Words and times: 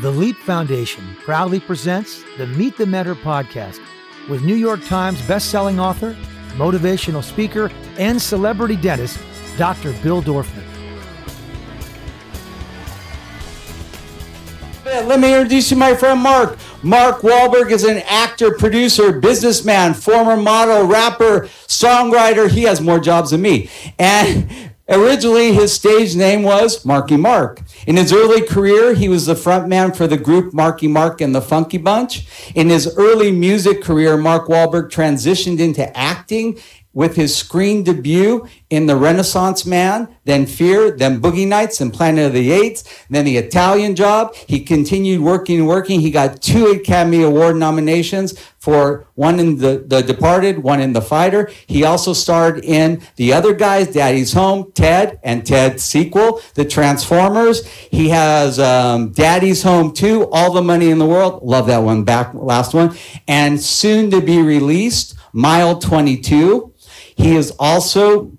The 0.00 0.12
Leap 0.12 0.36
Foundation 0.36 1.16
proudly 1.24 1.58
presents 1.58 2.22
the 2.36 2.46
Meet 2.46 2.76
the 2.76 2.86
Mentor 2.86 3.16
podcast 3.16 3.80
with 4.28 4.44
New 4.44 4.54
York 4.54 4.84
Times 4.84 5.20
bestselling 5.22 5.80
author, 5.80 6.16
motivational 6.52 7.20
speaker, 7.20 7.68
and 7.98 8.22
celebrity 8.22 8.76
dentist, 8.76 9.18
Dr. 9.56 9.92
Bill 9.94 10.22
Dorfman. 10.22 10.62
Let 14.84 15.18
me 15.18 15.34
introduce 15.34 15.72
you 15.72 15.74
to 15.74 15.80
my 15.80 15.96
friend 15.96 16.20
Mark. 16.20 16.58
Mark 16.84 17.22
Wahlberg 17.22 17.72
is 17.72 17.82
an 17.82 17.98
actor, 18.06 18.52
producer, 18.52 19.18
businessman, 19.18 19.94
former 19.94 20.36
model, 20.36 20.86
rapper, 20.86 21.48
songwriter. 21.66 22.48
He 22.48 22.62
has 22.62 22.80
more 22.80 23.00
jobs 23.00 23.32
than 23.32 23.42
me. 23.42 23.68
And 23.98 24.70
originally 24.88 25.54
his 25.54 25.72
stage 25.72 26.14
name 26.14 26.44
was 26.44 26.84
Marky 26.84 27.16
Mark. 27.16 27.62
In 27.88 27.96
his 27.96 28.12
early 28.12 28.42
career, 28.42 28.92
he 28.92 29.08
was 29.08 29.24
the 29.24 29.32
frontman 29.32 29.96
for 29.96 30.06
the 30.06 30.18
group 30.18 30.52
Marky 30.52 30.86
Mark 30.86 31.22
and 31.22 31.34
the 31.34 31.40
Funky 31.40 31.78
Bunch. 31.78 32.26
In 32.54 32.68
his 32.68 32.94
early 32.98 33.32
music 33.32 33.82
career, 33.82 34.18
Mark 34.18 34.46
Wahlberg 34.46 34.90
transitioned 34.90 35.58
into 35.58 35.96
acting 35.96 36.58
with 36.92 37.16
his 37.16 37.34
screen 37.34 37.84
debut 37.84 38.46
in 38.68 38.86
The 38.86 38.96
Renaissance 38.96 39.64
Man, 39.64 40.14
then 40.24 40.46
Fear, 40.46 40.96
then 40.96 41.20
Boogie 41.20 41.46
Nights, 41.46 41.80
and 41.80 41.92
Planet 41.92 42.26
of 42.26 42.32
the 42.32 42.50
Apes, 42.50 42.84
then 43.08 43.24
The 43.24 43.36
Italian 43.36 43.94
Job. 43.94 44.34
He 44.34 44.60
continued 44.60 45.20
working 45.20 45.60
and 45.60 45.68
working. 45.68 46.00
He 46.00 46.10
got 46.10 46.42
two 46.42 46.66
Academy 46.66 47.22
Award 47.22 47.56
nominations 47.56 48.38
for 48.58 49.06
one 49.14 49.38
in 49.38 49.58
the, 49.58 49.84
the 49.86 50.02
Departed, 50.02 50.58
one 50.62 50.80
in 50.80 50.92
The 50.92 51.00
Fighter. 51.00 51.50
He 51.66 51.84
also 51.84 52.12
starred 52.12 52.64
in 52.64 53.00
The 53.16 53.32
Other 53.32 53.54
Guys, 53.54 53.92
Daddy's 53.92 54.32
Home, 54.32 54.72
Ted, 54.72 55.20
and 55.22 55.46
Ted's 55.46 55.84
sequel, 55.84 56.42
The 56.54 56.64
Transformers. 56.64 57.62
He 57.90 58.08
has 58.10 58.58
um, 58.58 59.12
Daddy's 59.12 59.62
Home 59.62 59.92
2, 59.92 60.28
All 60.30 60.52
the 60.52 60.62
Money 60.62 60.90
in 60.90 60.98
the 60.98 61.06
World. 61.06 61.42
Love 61.42 61.66
that 61.66 61.78
one, 61.78 62.04
back 62.04 62.34
last 62.34 62.74
one. 62.74 62.96
And 63.26 63.60
soon 63.60 64.10
to 64.10 64.20
be 64.20 64.42
released, 64.42 65.14
Mile 65.32 65.78
22. 65.78 66.74
He 67.16 67.34
is 67.34 67.52
also 67.58 68.32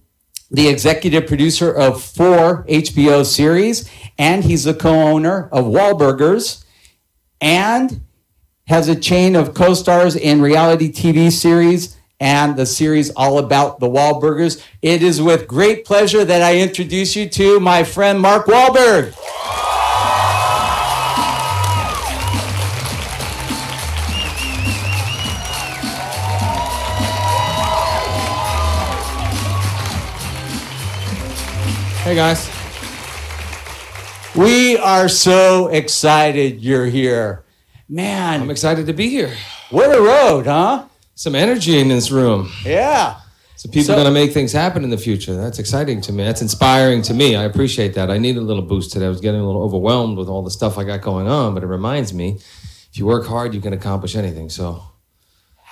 the 0.52 0.68
executive 0.68 1.28
producer 1.28 1.72
of 1.72 2.04
four 2.04 2.66
HBO 2.66 3.26
series, 3.26 3.90
and 4.18 4.44
he's 4.44 4.64
the 4.64 4.74
co-owner 4.74 5.50
of 5.52 5.66
Wahlburgers, 5.66 6.64
and 7.40 8.02
has 8.68 8.88
a 8.88 8.96
chain 8.96 9.36
of 9.36 9.54
co-stars 9.54 10.16
in 10.16 10.42
reality 10.42 10.92
TV 10.92 11.32
series 11.32 11.98
and 12.20 12.56
the 12.58 12.66
series 12.66 13.10
all 13.12 13.40
about 13.40 13.80
the 13.80 13.88
Wahlburgers. 13.88 14.62
It 14.82 15.02
is 15.02 15.22
with 15.22 15.48
great 15.48 15.86
pleasure 15.86 16.26
that 16.26 16.42
I 16.42 16.58
introduce 16.58 17.16
you 17.16 17.30
to 17.30 17.60
my 17.60 17.84
friend 17.84 18.20
Mark 18.20 18.48
Wahlberg. 18.48 19.14
Hey 32.04 32.16
guys. 32.16 32.50
We 34.36 34.78
are 34.78 35.08
so 35.08 35.68
excited 35.68 36.60
you're 36.60 36.88
here. 36.88 37.44
Man, 37.88 38.42
I'm 38.42 38.50
excited 38.50 38.88
to 38.88 38.94
be 38.94 39.10
here. 39.10 39.34
what 39.70 39.96
a 39.96 40.02
road, 40.02 40.48
huh? 40.48 40.89
Some 41.20 41.36
energy 41.36 41.78
in 41.78 41.90
this 41.90 42.12
room. 42.12 42.50
Yeah. 42.64 43.18
So 43.58 43.68
people 43.68 43.84
So- 43.88 43.92
are 43.94 43.98
going 43.98 44.06
to 44.06 44.12
make 44.14 44.32
things 44.32 44.54
happen 44.54 44.86
in 44.86 44.90
the 44.90 44.98
future. 44.98 45.36
That's 45.36 45.60
exciting 45.60 46.00
to 46.04 46.14
me. 46.14 46.24
That's 46.24 46.42
inspiring 46.42 47.02
to 47.02 47.14
me. 47.14 47.36
I 47.36 47.44
appreciate 47.44 47.94
that. 47.96 48.10
I 48.10 48.18
need 48.18 48.38
a 48.38 48.42
little 48.42 48.64
boost 48.64 48.94
today. 48.94 49.06
I 49.06 49.10
was 49.10 49.20
getting 49.20 49.42
a 49.42 49.46
little 49.46 49.62
overwhelmed 49.62 50.18
with 50.18 50.30
all 50.30 50.42
the 50.44 50.50
stuff 50.50 50.78
I 50.78 50.86
got 50.86 51.02
going 51.02 51.28
on, 51.28 51.54
but 51.56 51.62
it 51.62 51.66
reminds 51.66 52.14
me 52.14 52.38
if 52.90 52.98
you 52.98 53.06
work 53.06 53.28
hard, 53.28 53.54
you 53.54 53.60
can 53.60 53.74
accomplish 53.74 54.16
anything. 54.16 54.50
So 54.50 54.82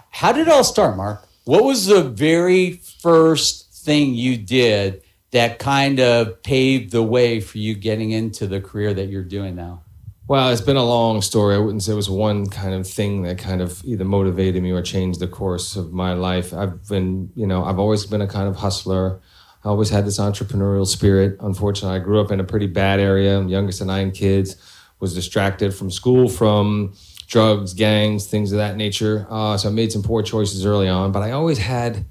How 0.10 0.34
did 0.34 0.48
it 0.50 0.52
all 0.52 0.66
start, 0.66 0.98
Mark? 0.98 1.26
What 1.46 1.64
was 1.64 1.86
the 1.86 2.04
very 2.04 2.82
first 3.02 3.72
thing 3.86 4.16
you 4.16 4.36
did 4.36 5.02
that 5.32 5.60
kind 5.60 6.02
of 6.02 6.44
paved 6.44 6.92
the 6.92 7.04
way 7.04 7.40
for 7.40 7.58
you 7.58 7.74
getting 7.74 8.12
into 8.12 8.48
the 8.48 8.60
career 8.60 8.94
that 8.94 9.08
you're 9.08 9.24
doing 9.24 9.56
now? 9.56 9.84
Well, 10.30 10.50
it's 10.50 10.60
been 10.60 10.76
a 10.76 10.84
long 10.84 11.22
story. 11.22 11.56
I 11.56 11.58
wouldn't 11.58 11.84
say 11.84 11.94
it 11.94 11.96
was 11.96 12.10
one 12.10 12.48
kind 12.48 12.74
of 12.74 12.86
thing 12.86 13.22
that 13.22 13.38
kind 13.38 13.62
of 13.62 13.82
either 13.86 14.04
motivated 14.04 14.62
me 14.62 14.72
or 14.72 14.82
changed 14.82 15.22
the 15.22 15.28
course 15.28 15.78
of 15.78 15.94
my 15.94 16.12
life. 16.12 16.54
I've 16.54 16.86
been, 16.90 17.32
you 17.34 17.48
know, 17.48 17.64
I've 17.64 17.80
always 17.80 18.06
been 18.06 18.20
a 18.20 18.28
kind 18.28 18.50
of 18.50 18.58
hustler. 18.58 19.22
I 19.64 19.70
always 19.70 19.90
had 19.90 20.06
this 20.06 20.20
entrepreneurial 20.20 20.86
spirit. 20.86 21.38
Unfortunately, 21.40 21.98
I 21.98 22.04
grew 22.04 22.20
up 22.20 22.30
in 22.30 22.42
a 22.42 22.44
pretty 22.44 22.68
bad 22.68 23.00
area. 23.00 23.38
I'm 23.38 23.48
youngest 23.48 23.80
of 23.80 23.88
nine 23.88 24.12
kids. 24.12 24.58
Was 25.00 25.14
distracted 25.14 25.74
from 25.74 25.90
school, 25.92 26.28
from 26.28 26.94
drugs, 27.28 27.74
gangs, 27.74 28.28
things 28.28 28.52
of 28.52 28.58
that 28.58 28.76
nature. 28.76 29.28
Uh, 29.30 29.56
so 29.56 29.70
I 29.70 29.72
made 29.72 29.94
some 29.94 30.04
poor 30.04 30.24
choices 30.24 30.66
early 30.66 30.90
on. 30.90 31.14
But 31.14 31.24
I 31.24 31.32
always 31.32 31.60
had 31.60 32.04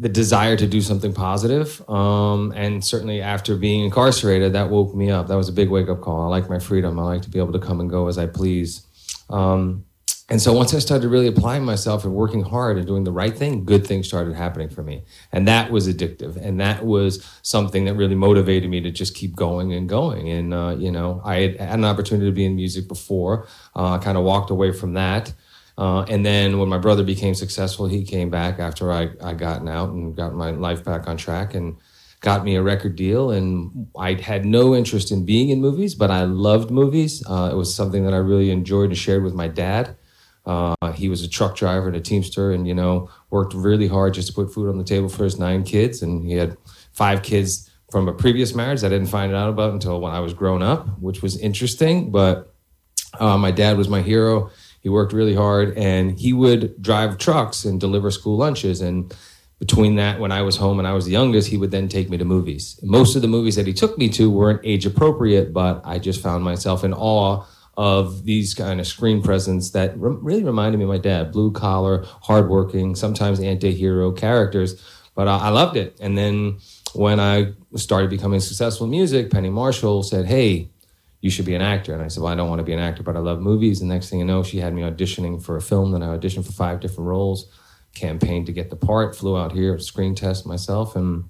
the 0.00 0.08
desire 0.08 0.56
to 0.56 0.66
do 0.66 0.80
something 0.80 1.12
positive. 1.12 1.82
Um, 1.88 2.52
and 2.54 2.84
certainly 2.84 3.20
after 3.20 3.56
being 3.56 3.84
incarcerated, 3.84 4.52
that 4.52 4.70
woke 4.70 4.94
me 4.94 5.10
up. 5.10 5.26
That 5.26 5.36
was 5.36 5.48
a 5.48 5.52
big 5.52 5.70
wake 5.70 5.88
up 5.88 6.00
call. 6.00 6.22
I 6.22 6.26
like 6.26 6.48
my 6.48 6.58
freedom. 6.58 6.98
I 6.98 7.02
like 7.02 7.22
to 7.22 7.30
be 7.30 7.38
able 7.38 7.52
to 7.52 7.58
come 7.58 7.80
and 7.80 7.90
go 7.90 8.06
as 8.06 8.16
I 8.16 8.26
please. 8.26 8.86
Um, 9.28 9.84
and 10.30 10.42
so 10.42 10.52
once 10.52 10.74
I 10.74 10.78
started 10.78 11.08
really 11.08 11.26
applying 11.26 11.64
myself 11.64 12.04
and 12.04 12.14
working 12.14 12.42
hard 12.42 12.76
and 12.76 12.86
doing 12.86 13.04
the 13.04 13.12
right 13.12 13.36
thing, 13.36 13.64
good 13.64 13.86
things 13.86 14.06
started 14.06 14.36
happening 14.36 14.68
for 14.68 14.82
me. 14.82 15.02
And 15.32 15.48
that 15.48 15.70
was 15.70 15.88
addictive. 15.88 16.36
And 16.36 16.60
that 16.60 16.84
was 16.84 17.26
something 17.40 17.86
that 17.86 17.94
really 17.94 18.14
motivated 18.14 18.68
me 18.68 18.82
to 18.82 18.90
just 18.90 19.14
keep 19.14 19.34
going 19.34 19.72
and 19.72 19.88
going. 19.88 20.28
And, 20.28 20.52
uh, 20.52 20.76
you 20.78 20.92
know, 20.92 21.22
I 21.24 21.56
had 21.58 21.78
an 21.78 21.84
opportunity 21.86 22.26
to 22.26 22.34
be 22.34 22.44
in 22.44 22.56
music 22.56 22.88
before. 22.88 23.48
Uh, 23.74 23.94
I 23.94 23.98
kind 23.98 24.18
of 24.18 24.24
walked 24.24 24.50
away 24.50 24.70
from 24.70 24.92
that. 24.94 25.32
Uh, 25.78 26.02
and 26.08 26.26
then 26.26 26.58
when 26.58 26.68
my 26.68 26.76
brother 26.76 27.04
became 27.04 27.34
successful, 27.34 27.86
he 27.86 28.04
came 28.04 28.30
back 28.30 28.58
after 28.58 28.90
I, 28.90 29.10
I 29.22 29.34
gotten 29.34 29.68
out 29.68 29.90
and 29.90 30.14
got 30.16 30.34
my 30.34 30.50
life 30.50 30.82
back 30.82 31.06
on 31.06 31.16
track 31.16 31.54
and 31.54 31.76
got 32.20 32.44
me 32.44 32.56
a 32.56 32.62
record 32.62 32.96
deal. 32.96 33.30
And 33.30 33.86
I 33.96 34.14
had 34.14 34.44
no 34.44 34.74
interest 34.74 35.12
in 35.12 35.24
being 35.24 35.50
in 35.50 35.60
movies, 35.60 35.94
but 35.94 36.10
I 36.10 36.24
loved 36.24 36.72
movies. 36.72 37.22
Uh, 37.24 37.50
it 37.52 37.54
was 37.54 37.72
something 37.72 38.04
that 38.04 38.12
I 38.12 38.16
really 38.16 38.50
enjoyed 38.50 38.90
and 38.90 38.98
shared 38.98 39.22
with 39.22 39.34
my 39.34 39.46
dad. 39.46 39.96
Uh, 40.44 40.74
he 40.94 41.08
was 41.08 41.22
a 41.22 41.28
truck 41.28 41.54
driver 41.54 41.86
and 41.86 41.96
a 41.96 42.00
teamster 42.00 42.50
and, 42.50 42.66
you 42.66 42.74
know, 42.74 43.08
worked 43.30 43.54
really 43.54 43.86
hard 43.86 44.14
just 44.14 44.26
to 44.26 44.34
put 44.34 44.52
food 44.52 44.68
on 44.68 44.78
the 44.78 44.84
table 44.84 45.08
for 45.08 45.22
his 45.22 45.38
nine 45.38 45.62
kids. 45.62 46.02
And 46.02 46.26
he 46.26 46.32
had 46.32 46.56
five 46.92 47.22
kids 47.22 47.70
from 47.92 48.08
a 48.08 48.12
previous 48.12 48.52
marriage 48.52 48.82
I 48.82 48.88
didn't 48.88 49.06
find 49.06 49.32
out 49.32 49.48
about 49.48 49.74
until 49.74 50.00
when 50.00 50.12
I 50.12 50.18
was 50.18 50.34
grown 50.34 50.60
up, 50.60 50.98
which 50.98 51.22
was 51.22 51.38
interesting. 51.38 52.10
But 52.10 52.52
uh, 53.20 53.38
my 53.38 53.52
dad 53.52 53.76
was 53.76 53.88
my 53.88 54.02
hero. 54.02 54.50
He 54.80 54.88
worked 54.88 55.12
really 55.12 55.34
hard 55.34 55.76
and 55.76 56.18
he 56.18 56.32
would 56.32 56.80
drive 56.80 57.18
trucks 57.18 57.64
and 57.64 57.80
deliver 57.80 58.10
school 58.10 58.36
lunches. 58.36 58.80
And 58.80 59.14
between 59.58 59.96
that, 59.96 60.20
when 60.20 60.32
I 60.32 60.42
was 60.42 60.56
home 60.56 60.78
and 60.78 60.86
I 60.86 60.92
was 60.92 61.04
the 61.04 61.12
youngest, 61.12 61.48
he 61.48 61.56
would 61.56 61.70
then 61.70 61.88
take 61.88 62.08
me 62.08 62.16
to 62.18 62.24
movies. 62.24 62.78
Most 62.82 63.16
of 63.16 63.22
the 63.22 63.28
movies 63.28 63.56
that 63.56 63.66
he 63.66 63.72
took 63.72 63.98
me 63.98 64.08
to 64.10 64.30
weren't 64.30 64.60
age 64.64 64.86
appropriate, 64.86 65.52
but 65.52 65.80
I 65.84 65.98
just 65.98 66.22
found 66.22 66.44
myself 66.44 66.84
in 66.84 66.94
awe 66.94 67.44
of 67.76 68.24
these 68.24 68.54
kind 68.54 68.80
of 68.80 68.86
screen 68.86 69.22
presence 69.22 69.70
that 69.70 69.96
re- 69.98 70.16
really 70.20 70.44
reminded 70.44 70.78
me 70.78 70.84
of 70.84 70.90
my 70.90 70.98
dad 70.98 71.30
blue 71.30 71.52
collar, 71.52 72.04
hardworking, 72.22 72.96
sometimes 72.96 73.40
anti 73.40 73.72
hero 73.72 74.10
characters. 74.10 74.82
But 75.14 75.26
I 75.26 75.48
loved 75.48 75.76
it. 75.76 75.98
And 76.00 76.16
then 76.16 76.58
when 76.94 77.18
I 77.18 77.52
started 77.74 78.10
becoming 78.10 78.40
successful 78.40 78.84
in 78.84 78.90
music, 78.90 79.30
Penny 79.30 79.50
Marshall 79.50 80.04
said, 80.04 80.26
Hey, 80.26 80.70
you 81.20 81.30
should 81.30 81.46
be 81.46 81.54
an 81.54 81.62
actor. 81.62 81.92
And 81.92 82.02
I 82.02 82.08
said, 82.08 82.22
Well, 82.22 82.32
I 82.32 82.36
don't 82.36 82.48
want 82.48 82.60
to 82.60 82.64
be 82.64 82.72
an 82.72 82.78
actor, 82.78 83.02
but 83.02 83.16
I 83.16 83.20
love 83.20 83.40
movies. 83.40 83.80
And 83.80 83.88
next 83.88 84.10
thing 84.10 84.20
you 84.20 84.24
know, 84.24 84.42
she 84.42 84.58
had 84.58 84.74
me 84.74 84.82
auditioning 84.82 85.42
for 85.42 85.56
a 85.56 85.62
film. 85.62 85.92
Then 85.92 86.02
I 86.02 86.16
auditioned 86.16 86.46
for 86.46 86.52
five 86.52 86.80
different 86.80 87.08
roles, 87.08 87.50
campaigned 87.94 88.46
to 88.46 88.52
get 88.52 88.70
the 88.70 88.76
part, 88.76 89.16
flew 89.16 89.36
out 89.36 89.52
here, 89.52 89.78
screen 89.78 90.14
test 90.14 90.46
myself. 90.46 90.94
And 90.94 91.24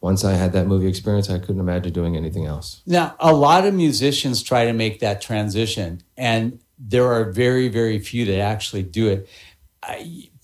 once 0.00 0.24
I 0.24 0.32
had 0.32 0.52
that 0.52 0.66
movie 0.66 0.88
experience, 0.88 1.30
I 1.30 1.38
couldn't 1.38 1.60
imagine 1.60 1.92
doing 1.92 2.16
anything 2.16 2.44
else. 2.44 2.82
Now, 2.86 3.14
a 3.20 3.32
lot 3.32 3.64
of 3.64 3.72
musicians 3.72 4.42
try 4.42 4.66
to 4.66 4.72
make 4.72 5.00
that 5.00 5.20
transition, 5.20 6.02
and 6.16 6.58
there 6.78 7.06
are 7.12 7.30
very, 7.30 7.68
very 7.68 8.00
few 8.00 8.24
that 8.26 8.40
actually 8.40 8.82
do 8.82 9.08
it. 9.08 9.28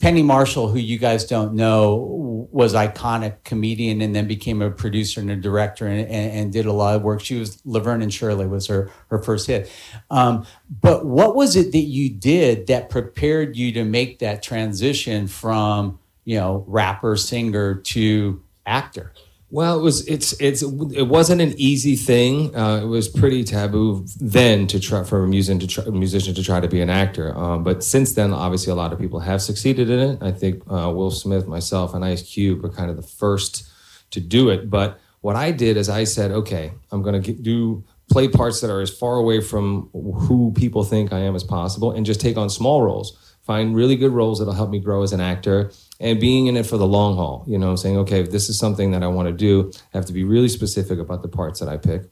Penny 0.01 0.23
Marshall, 0.23 0.69
who 0.69 0.79
you 0.79 0.99
guys 0.99 1.25
don't 1.25 1.55
know, 1.55 2.49
was 2.51 2.75
iconic 2.75 3.45
comedian 3.45 4.01
and 4.01 4.15
then 4.15 4.27
became 4.27 4.63
a 4.63 4.71
producer 4.71 5.21
and 5.21 5.31
a 5.31 5.37
director 5.37 5.87
and, 5.87 6.01
and, 6.09 6.33
and 6.33 6.53
did 6.53 6.67
a 6.67 6.73
lot 6.73 6.97
of 6.97 7.03
work. 7.03 7.21
She 7.21 7.39
was 7.39 7.61
Laverne 7.65 8.03
and 8.03 8.13
Shirley 8.13 8.47
was 8.47 8.67
her 8.67 8.91
her 9.09 9.23
first 9.23 9.47
hit. 9.47 9.71
Um, 10.11 10.45
but 10.81 11.07
what 11.07 11.37
was 11.37 11.55
it 11.55 11.73
that 11.73 11.79
you 11.79 12.11
did 12.11 12.67
that 12.67 12.91
prepared 12.91 13.57
you 13.57 13.73
to 13.73 13.85
make 13.85 14.19
that 14.21 14.43
transition 14.43 15.29
from 15.29 15.99
you 16.25 16.39
know 16.39 16.65
rapper 16.67 17.17
singer 17.17 17.77
to 17.77 18.43
actor? 18.67 19.13
Well, 19.51 19.79
it 19.79 19.83
was 19.83 20.07
it's 20.07 20.39
it's 20.41 20.61
it 20.63 21.09
wasn't 21.09 21.41
an 21.41 21.55
easy 21.57 21.97
thing. 21.97 22.55
Uh, 22.55 22.81
it 22.83 22.87
was 22.87 23.09
pretty 23.09 23.45
taboo 23.45 24.05
then 24.21 24.67
to 24.67 24.79
try 24.79 25.05
for 25.05 25.25
a 25.25 25.27
musician 25.27 25.59
to 25.61 25.67
try, 25.67 25.85
musician 25.87 26.35
to 26.35 26.43
try 26.43 26.61
to 26.61 26.69
be 26.69 26.83
an 26.83 26.91
actor. 26.91 27.35
Um, 27.37 27.65
but 27.65 27.83
since 27.83 28.13
then, 28.13 28.35
obviously, 28.35 28.73
a 28.73 28.77
lot 28.77 28.93
of 28.93 28.99
people 28.99 29.21
have 29.21 29.41
succeeded 29.41 29.89
in 29.89 29.99
it. 29.99 30.23
I 30.23 30.33
think 30.33 30.63
uh, 30.71 30.93
Will 30.95 31.11
Smith, 31.11 31.47
myself, 31.47 31.95
and 31.95 32.05
Ice 32.05 32.23
Cube 32.23 32.63
were 32.63 32.69
kind 32.69 32.91
of 32.91 32.97
the 32.97 33.03
first 33.03 33.67
to 34.11 34.21
do 34.21 34.51
it. 34.51 34.69
But 34.69 35.01
what 35.23 35.35
I 35.35 35.51
did 35.51 35.79
is 35.79 35.89
I 35.89 36.05
said, 36.05 36.31
okay, 36.31 36.73
I'm 36.93 37.01
going 37.01 37.23
to 37.23 37.33
do 37.33 37.85
play 38.11 38.29
parts 38.29 38.61
that 38.61 38.71
are 38.71 38.83
as 38.83 38.91
far 38.91 39.17
away 39.17 39.41
from 39.41 39.89
who 39.93 40.53
people 40.57 40.85
think 40.85 41.11
I 41.11 41.21
am 41.21 41.35
as 41.35 41.45
possible, 41.45 41.93
and 41.93 42.05
just 42.05 42.21
take 42.21 42.37
on 42.37 42.51
small 42.51 42.83
roles. 42.83 43.28
Find 43.49 43.75
really 43.75 43.97
good 43.97 44.13
roles 44.13 44.39
that'll 44.39 44.53
help 44.53 44.69
me 44.69 44.79
grow 44.79 45.03
as 45.03 45.15
an 45.15 45.21
actor, 45.21 45.73
and 45.99 46.21
being 46.21 46.49
in 46.49 46.57
it 46.59 46.67
for 46.67 46.77
the 46.77 46.87
long 46.87 47.17
haul. 47.17 47.45
You 47.49 47.59
know, 47.59 47.75
saying, 47.77 47.97
okay, 47.97 48.21
if 48.21 48.31
this 48.31 48.51
is 48.51 48.59
something 48.59 48.93
that 48.93 49.03
I 49.03 49.09
want 49.09 49.27
to 49.29 49.33
do, 49.33 49.73
I 49.95 49.97
have 49.97 50.05
to 50.07 50.13
be 50.13 50.23
really 50.23 50.49
specific 50.49 50.99
about 50.99 51.23
the 51.23 51.29
parts 51.29 51.59
that 51.61 51.69
I 51.69 51.79
pick. 51.79 52.03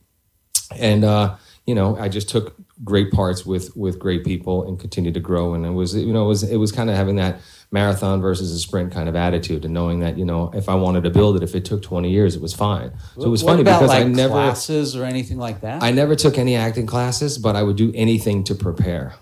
And 0.75 1.05
uh, 1.05 1.37
you 1.67 1.75
know, 1.75 1.95
I 1.99 2.09
just 2.09 2.31
took 2.31 2.57
great 2.83 3.13
parts 3.13 3.45
with 3.45 3.77
with 3.77 3.99
great 3.99 4.25
people 4.25 4.67
and 4.67 4.81
continued 4.81 5.15
to 5.15 5.21
grow. 5.21 5.53
And 5.55 5.67
it 5.67 5.71
was, 5.71 5.95
you 5.95 6.13
know, 6.13 6.25
it 6.25 6.29
was 6.29 6.43
it 6.43 6.57
was 6.57 6.73
kind 6.73 6.89
of 6.89 6.97
having 6.97 7.17
that 7.17 7.41
marathon 7.71 8.23
versus 8.23 8.51
a 8.53 8.59
sprint 8.59 8.93
kind 8.93 9.09
of 9.09 9.15
attitude, 9.15 9.67
and 9.67 9.75
knowing 9.75 10.01
that 10.01 10.17
you 10.17 10.25
know, 10.25 10.51
if 10.55 10.71
I 10.71 10.75
wanted 10.75 11.05
to 11.05 11.11
build 11.11 11.37
it, 11.37 11.43
if 11.43 11.55
it 11.55 11.67
took 11.67 11.83
twenty 11.83 12.11
years, 12.11 12.35
it 12.35 12.41
was 12.41 12.55
fine. 12.55 12.93
So 13.17 13.25
it 13.25 13.29
was 13.29 13.45
what 13.45 13.51
funny 13.53 13.63
about, 13.63 13.81
because 13.81 13.91
like, 13.91 14.07
I 14.07 14.09
never 14.09 14.33
classes 14.33 14.97
or 14.97 15.05
anything 15.05 15.37
like 15.37 15.61
that. 15.61 15.83
I 15.83 15.91
never 15.91 16.17
took 16.17 16.39
any 16.39 16.57
acting 16.57 16.87
classes, 16.87 17.37
but 17.37 17.57
I 17.57 17.63
would 17.63 17.77
do 17.77 17.93
anything 17.95 18.43
to 18.45 18.55
prepare. 18.55 19.15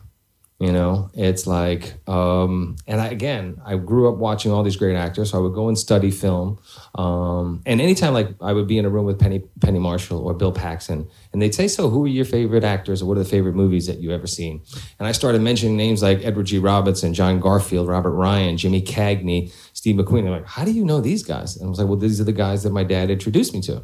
You 0.65 0.73
know, 0.73 1.11
it's 1.13 1.47
like, 1.47 1.93
um, 2.09 2.77
and 2.87 2.99
I, 2.99 3.09
again, 3.09 3.61
I 3.67 3.77
grew 3.77 4.09
up 4.09 4.17
watching 4.17 4.51
all 4.51 4.63
these 4.63 4.77
great 4.77 4.97
actors, 4.97 5.31
so 5.31 5.37
I 5.37 5.43
would 5.43 5.53
go 5.53 5.69
and 5.69 5.77
study 5.77 6.11
film. 6.11 6.59
Um, 6.95 7.61
and 7.67 7.83
anytime, 7.83 8.15
like, 8.15 8.31
I 8.41 8.55
would 8.55 8.67
be 8.67 8.79
in 8.79 8.87
a 8.87 8.89
room 8.89 9.05
with 9.05 9.19
Penny 9.19 9.43
Penny 9.61 9.79
Marshall 9.79 10.27
or 10.27 10.33
Bill 10.33 10.53
Paxton, 10.53 11.07
and 11.35 11.43
they'd 11.43 11.55
say, 11.55 11.69
"So, 11.69 11.91
who 11.91 12.07
are 12.07 12.09
your 12.09 12.25
favorite 12.25 12.65
actors, 12.65 13.03
or 13.03 13.05
what 13.05 13.19
are 13.19 13.25
the 13.25 13.29
favorite 13.29 13.55
movies 13.55 13.87
that 13.89 13.99
you've 13.99 14.13
ever 14.13 14.27
seen?" 14.27 14.63
And 14.99 15.07
I 15.07 15.13
started 15.13 15.43
mentioning 15.43 15.77
names 15.77 16.03
like 16.03 16.25
Edward 16.25 16.47
G. 16.47 16.59
Robinson, 16.59 17.13
John 17.13 17.41
Garfield, 17.41 17.87
Robert 17.87 18.13
Ryan, 18.13 18.57
Jimmy 18.57 18.81
Cagney, 18.81 19.53
Steve 19.75 19.97
McQueen. 19.97 20.23
They're 20.23 20.33
like, 20.33 20.47
"How 20.47 20.65
do 20.65 20.71
you 20.71 20.87
know 20.87 21.03
these 21.03 21.23
guys?" 21.23 21.59
And 21.59 21.67
I 21.67 21.69
was 21.69 21.79
like, 21.79 21.89
"Well, 21.89 21.99
these 21.99 22.23
are 22.23 22.25
the 22.25 22.33
guys 22.33 22.63
that 22.63 22.73
my 22.73 22.85
dad 22.85 23.11
introduced 23.11 23.53
me 23.53 23.61
to." 23.63 23.83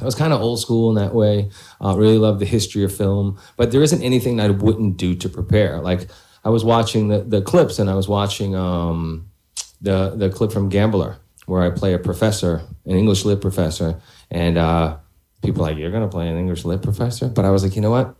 I 0.00 0.04
was 0.04 0.14
kind 0.14 0.32
of 0.32 0.40
old 0.40 0.60
school 0.60 0.88
in 0.90 0.96
that 0.96 1.14
way. 1.14 1.50
Uh, 1.80 1.94
really 1.96 2.18
love 2.18 2.40
the 2.40 2.46
history 2.46 2.82
of 2.82 2.94
film, 2.94 3.38
but 3.56 3.70
there 3.70 3.82
isn't 3.82 4.02
anything 4.02 4.40
I 4.40 4.50
wouldn't 4.50 4.96
do 4.96 5.14
to 5.14 5.28
prepare. 5.28 5.80
Like 5.80 6.08
I 6.44 6.50
was 6.50 6.64
watching 6.64 7.08
the, 7.08 7.22
the 7.22 7.42
clips, 7.42 7.78
and 7.78 7.88
I 7.88 7.94
was 7.94 8.08
watching 8.08 8.54
um, 8.56 9.30
the 9.80 10.14
the 10.16 10.30
clip 10.30 10.52
from 10.52 10.68
Gambler, 10.68 11.18
where 11.46 11.62
I 11.62 11.70
play 11.70 11.94
a 11.94 11.98
professor, 11.98 12.62
an 12.86 12.96
English 12.96 13.24
lit 13.24 13.40
professor, 13.40 14.00
and 14.30 14.58
uh, 14.58 14.96
people 15.42 15.62
like, 15.62 15.76
"You're 15.76 15.92
gonna 15.92 16.08
play 16.08 16.28
an 16.28 16.36
English 16.36 16.64
lit 16.64 16.82
professor?" 16.82 17.28
But 17.28 17.44
I 17.44 17.50
was 17.50 17.62
like, 17.62 17.76
you 17.76 17.82
know 17.82 17.90
what? 17.92 18.16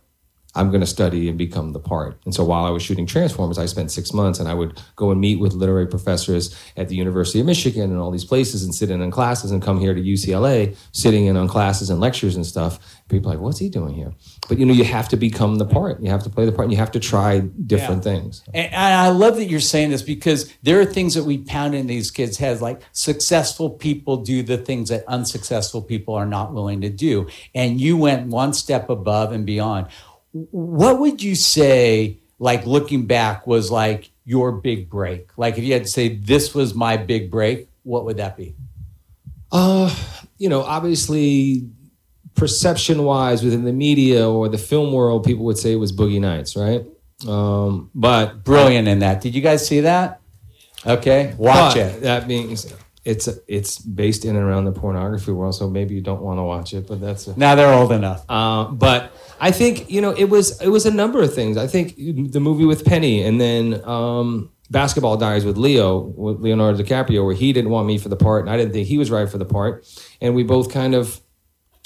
I'm 0.55 0.69
going 0.69 0.81
to 0.81 0.87
study 0.87 1.27
and 1.27 1.37
become 1.37 1.73
the 1.73 1.79
part. 1.79 2.17
And 2.25 2.33
so 2.33 2.43
while 2.45 2.65
I 2.65 2.69
was 2.69 2.81
shooting 2.81 3.05
Transformers, 3.05 3.57
I 3.57 3.65
spent 3.65 3.91
six 3.91 4.13
months 4.13 4.39
and 4.39 4.47
I 4.47 4.53
would 4.53 4.81
go 4.95 5.11
and 5.11 5.19
meet 5.19 5.39
with 5.39 5.53
literary 5.53 5.85
professors 5.87 6.55
at 6.77 6.87
the 6.87 6.95
University 6.95 7.39
of 7.41 7.45
Michigan 7.45 7.91
and 7.91 7.99
all 7.99 8.09
these 8.11 8.25
places 8.25 8.63
and 8.63 8.73
sit 8.73 8.89
in 8.89 9.01
on 9.01 9.11
classes 9.11 9.51
and 9.51 9.61
come 9.61 9.79
here 9.79 9.93
to 9.93 10.01
UCLA, 10.01 10.75
sitting 10.93 11.25
in 11.25 11.35
on 11.35 11.47
classes 11.47 11.89
and 11.89 11.99
lectures 11.99 12.35
and 12.35 12.45
stuff. 12.45 12.79
People 13.09 13.29
are 13.31 13.35
like, 13.35 13.43
what's 13.43 13.59
he 13.59 13.69
doing 13.69 13.93
here? 13.93 14.13
But 14.47 14.57
you 14.57 14.65
know, 14.65 14.73
you 14.73 14.85
have 14.85 15.09
to 15.09 15.17
become 15.17 15.57
the 15.57 15.65
part. 15.65 16.01
You 16.01 16.09
have 16.09 16.23
to 16.23 16.29
play 16.29 16.45
the 16.45 16.51
part 16.51 16.65
and 16.65 16.71
you 16.71 16.77
have 16.79 16.91
to 16.91 16.99
try 16.99 17.39
different 17.39 18.05
Yeah. 18.05 18.13
things. 18.13 18.43
And 18.53 18.73
I 18.73 19.09
love 19.09 19.35
that 19.35 19.45
you're 19.45 19.59
saying 19.59 19.89
this 19.91 20.01
because 20.01 20.51
there 20.63 20.79
are 20.79 20.85
things 20.85 21.13
that 21.15 21.23
we 21.25 21.37
pound 21.39 21.75
in 21.75 21.87
these 21.87 22.11
kids' 22.11 22.37
heads, 22.37 22.61
like 22.61 22.81
successful 22.93 23.69
people 23.69 24.17
do 24.17 24.41
the 24.41 24.57
things 24.57 24.89
that 24.89 25.03
unsuccessful 25.07 25.81
people 25.81 26.13
are 26.15 26.25
not 26.25 26.53
willing 26.53 26.81
to 26.81 26.89
do. 26.89 27.27
And 27.53 27.79
you 27.79 27.97
went 27.97 28.27
one 28.27 28.53
step 28.53 28.89
above 28.89 29.31
and 29.31 29.45
beyond. 29.45 29.87
What 30.51 30.99
would 30.99 31.23
you 31.23 31.33
say, 31.35 32.19
like 32.39 32.65
looking 32.65 33.05
back, 33.05 33.47
was 33.47 33.71
like 33.71 34.11
your 34.25 34.51
big 34.51 34.89
break? 34.89 35.29
Like 35.37 35.57
if 35.57 35.63
you 35.63 35.71
had 35.73 35.83
to 35.83 35.89
say, 35.89 36.15
this 36.15 36.53
was 36.53 36.73
my 36.73 36.97
big 36.97 37.31
break, 37.31 37.69
what 37.83 38.03
would 38.05 38.17
that 38.17 38.35
be? 38.35 38.55
Uh, 39.51 39.95
you 40.37 40.49
know, 40.49 40.61
obviously, 40.61 41.69
perception 42.35 43.03
wise 43.03 43.43
within 43.43 43.63
the 43.63 43.71
media 43.71 44.29
or 44.29 44.49
the 44.49 44.57
film 44.57 44.91
world, 44.91 45.23
people 45.23 45.45
would 45.45 45.57
say 45.57 45.71
it 45.71 45.77
was 45.77 45.93
Boogie 45.93 46.19
Nights, 46.19 46.57
right? 46.57 46.85
Um, 47.25 47.89
but 47.95 48.43
Brilliant 48.43 48.89
in 48.89 48.99
that. 48.99 49.21
Did 49.21 49.35
you 49.35 49.41
guys 49.41 49.65
see 49.65 49.81
that? 49.81 50.19
Okay, 50.85 51.33
watch 51.37 51.75
but 51.75 51.77
it. 51.77 52.01
That 52.01 52.27
means 52.27 52.73
it's 53.05 53.29
it's 53.47 53.77
based 53.77 54.25
in 54.25 54.35
and 54.35 54.43
around 54.43 54.65
the 54.65 54.71
pornography 54.71 55.31
world, 55.31 55.55
so 55.55 55.69
maybe 55.69 55.93
you 55.93 56.01
don't 56.01 56.21
want 56.21 56.39
to 56.39 56.43
watch 56.43 56.73
it. 56.73 56.87
But 56.87 56.99
that's 56.99 57.27
a, 57.27 57.39
Now 57.39 57.53
they're 57.55 57.71
old 57.73 57.91
enough. 57.91 58.25
uh, 58.27 58.65
but 58.65 59.11
I 59.39 59.51
think 59.51 59.89
you 59.91 60.01
know 60.01 60.11
it 60.11 60.25
was 60.25 60.59
it 60.59 60.69
was 60.69 60.85
a 60.85 60.91
number 60.91 61.21
of 61.21 61.33
things. 61.33 61.55
I 61.55 61.67
think 61.67 61.95
the 61.95 62.39
movie 62.39 62.65
with 62.65 62.83
Penny, 62.83 63.23
and 63.23 63.39
then 63.39 63.81
um, 63.85 64.51
Basketball 64.71 65.17
Diaries 65.17 65.45
with 65.45 65.57
Leo, 65.57 65.99
with 65.99 66.39
Leonardo 66.41 66.81
DiCaprio, 66.81 67.23
where 67.23 67.35
he 67.35 67.53
didn't 67.53 67.69
want 67.69 67.85
me 67.85 67.99
for 67.99 68.09
the 68.09 68.17
part, 68.17 68.41
and 68.41 68.49
I 68.49 68.57
didn't 68.57 68.73
think 68.73 68.87
he 68.87 68.97
was 68.97 69.11
right 69.11 69.29
for 69.29 69.37
the 69.37 69.45
part, 69.45 69.85
and 70.19 70.33
we 70.33 70.43
both 70.43 70.71
kind 70.73 70.95
of 70.95 71.21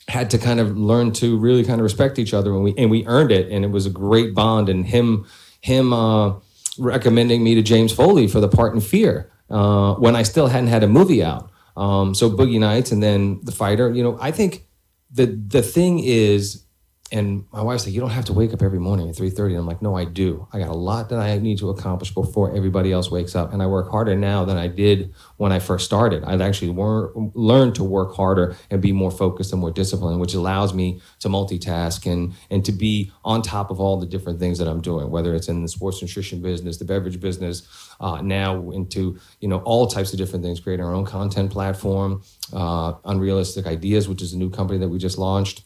had 0.08 0.30
to 0.32 0.38
kind 0.38 0.60
of 0.60 0.76
learn 0.78 1.12
to 1.12 1.38
really 1.38 1.64
kind 1.64 1.80
of 1.80 1.84
respect 1.84 2.18
each 2.18 2.34
other, 2.34 2.54
and 2.54 2.64
we 2.64 2.74
and 2.78 2.90
we 2.90 3.06
earned 3.08 3.32
it, 3.32 3.52
and 3.52 3.66
it 3.66 3.72
was 3.72 3.86
a 3.86 3.92
great 3.92 4.34
bond, 4.34 4.70
and 4.70 4.88
him 4.88 5.26
him 5.60 5.92
uh, 5.92 6.36
recommending 6.78 7.44
me 7.44 7.56
to 7.56 7.62
James 7.62 7.92
Foley 7.92 8.28
for 8.28 8.40
the 8.40 8.48
part 8.48 8.74
in 8.74 8.80
Fear 8.80 9.30
uh, 9.50 9.96
when 9.96 10.16
I 10.16 10.24
still 10.24 10.48
hadn't 10.48 10.70
had 10.70 10.84
a 10.84 10.88
movie 10.88 11.24
out. 11.24 11.52
Um, 11.78 12.14
so 12.14 12.30
Boogie 12.30 12.60
Nights, 12.60 12.92
and 12.92 13.02
then 13.02 13.40
The 13.44 13.52
Fighter. 13.52 13.92
You 13.92 14.04
know, 14.04 14.18
I 14.20 14.32
think 14.32 14.66
the 15.12 15.26
the 15.26 15.62
thing 15.62 16.00
is, 16.00 16.66
and 17.12 17.46
my 17.52 17.62
wife's 17.62 17.86
like, 17.86 17.94
you 17.96 18.02
don't 18.02 18.12
have 18.12 18.26
to 18.26 18.34
wake 18.34 18.54
up 18.54 18.62
every 18.62 18.80
morning 18.80 19.10
at 19.10 19.16
three 19.16 19.30
thirty. 19.30 19.56
I'm 19.56 19.66
like, 19.66 19.82
no, 19.82 19.96
I 19.96 20.06
do. 20.06 20.48
I 20.54 20.60
got 20.60 20.70
a 20.70 20.74
lot 20.74 21.10
that 21.10 21.20
I 21.20 21.38
need 21.40 21.58
to 21.60 21.70
accomplish 21.70 22.14
before 22.14 22.56
everybody 22.56 22.92
else 22.92 23.10
wakes 23.10 23.36
up, 23.36 23.52
and 23.52 23.62
I 23.64 23.66
work 23.66 23.90
harder 23.90 24.16
now 24.16 24.46
than 24.46 24.58
I 24.58 24.68
did 24.68 25.14
when 25.38 25.52
I 25.52 25.60
first 25.60 25.86
started. 25.86 26.24
I've 26.24 26.42
actually 26.42 26.72
wor- 26.72 27.12
learned 27.34 27.76
to 27.76 27.84
work 27.84 28.16
harder 28.16 28.56
and 28.70 28.82
be 28.82 28.92
more 28.92 29.12
focused 29.12 29.52
and 29.52 29.62
more 29.62 29.72
disciplined, 29.72 30.20
which 30.20 30.34
allows 30.36 30.74
me 30.74 31.02
to 31.20 31.30
multitask 31.30 32.12
and 32.12 32.34
and 32.52 32.64
to 32.66 32.72
be 32.72 33.12
on 33.26 33.42
top 33.42 33.72
of 33.72 33.80
all 33.80 34.00
the 34.00 34.06
different 34.06 34.40
things 34.40 34.60
that 34.60 34.68
I'm 34.68 34.82
doing, 34.82 35.10
whether 35.10 35.34
it's 35.34 35.48
in 35.48 35.64
the 35.64 35.68
sports 35.68 36.02
nutrition 36.02 36.42
business, 36.42 36.78
the 36.78 36.86
beverage 36.86 37.20
business, 37.20 37.64
uh, 38.00 38.22
now 38.22 38.70
into 38.72 39.20
you 39.40 39.48
know 39.48 39.60
all 39.60 39.88
types 39.88 40.14
of 40.14 40.20
different 40.20 40.46
things, 40.46 40.60
creating 40.60 40.86
our 40.86 40.94
own 40.94 41.06
content 41.06 41.52
platform, 41.52 42.22
uh, 42.54 42.94
Unrealistic 43.06 43.66
Ideas, 43.66 44.08
which 44.08 44.22
is 44.22 44.34
a 44.34 44.38
new 44.38 44.50
company 44.50 44.80
that 44.80 44.90
we 44.90 45.00
just 45.00 45.18
launched. 45.18 45.64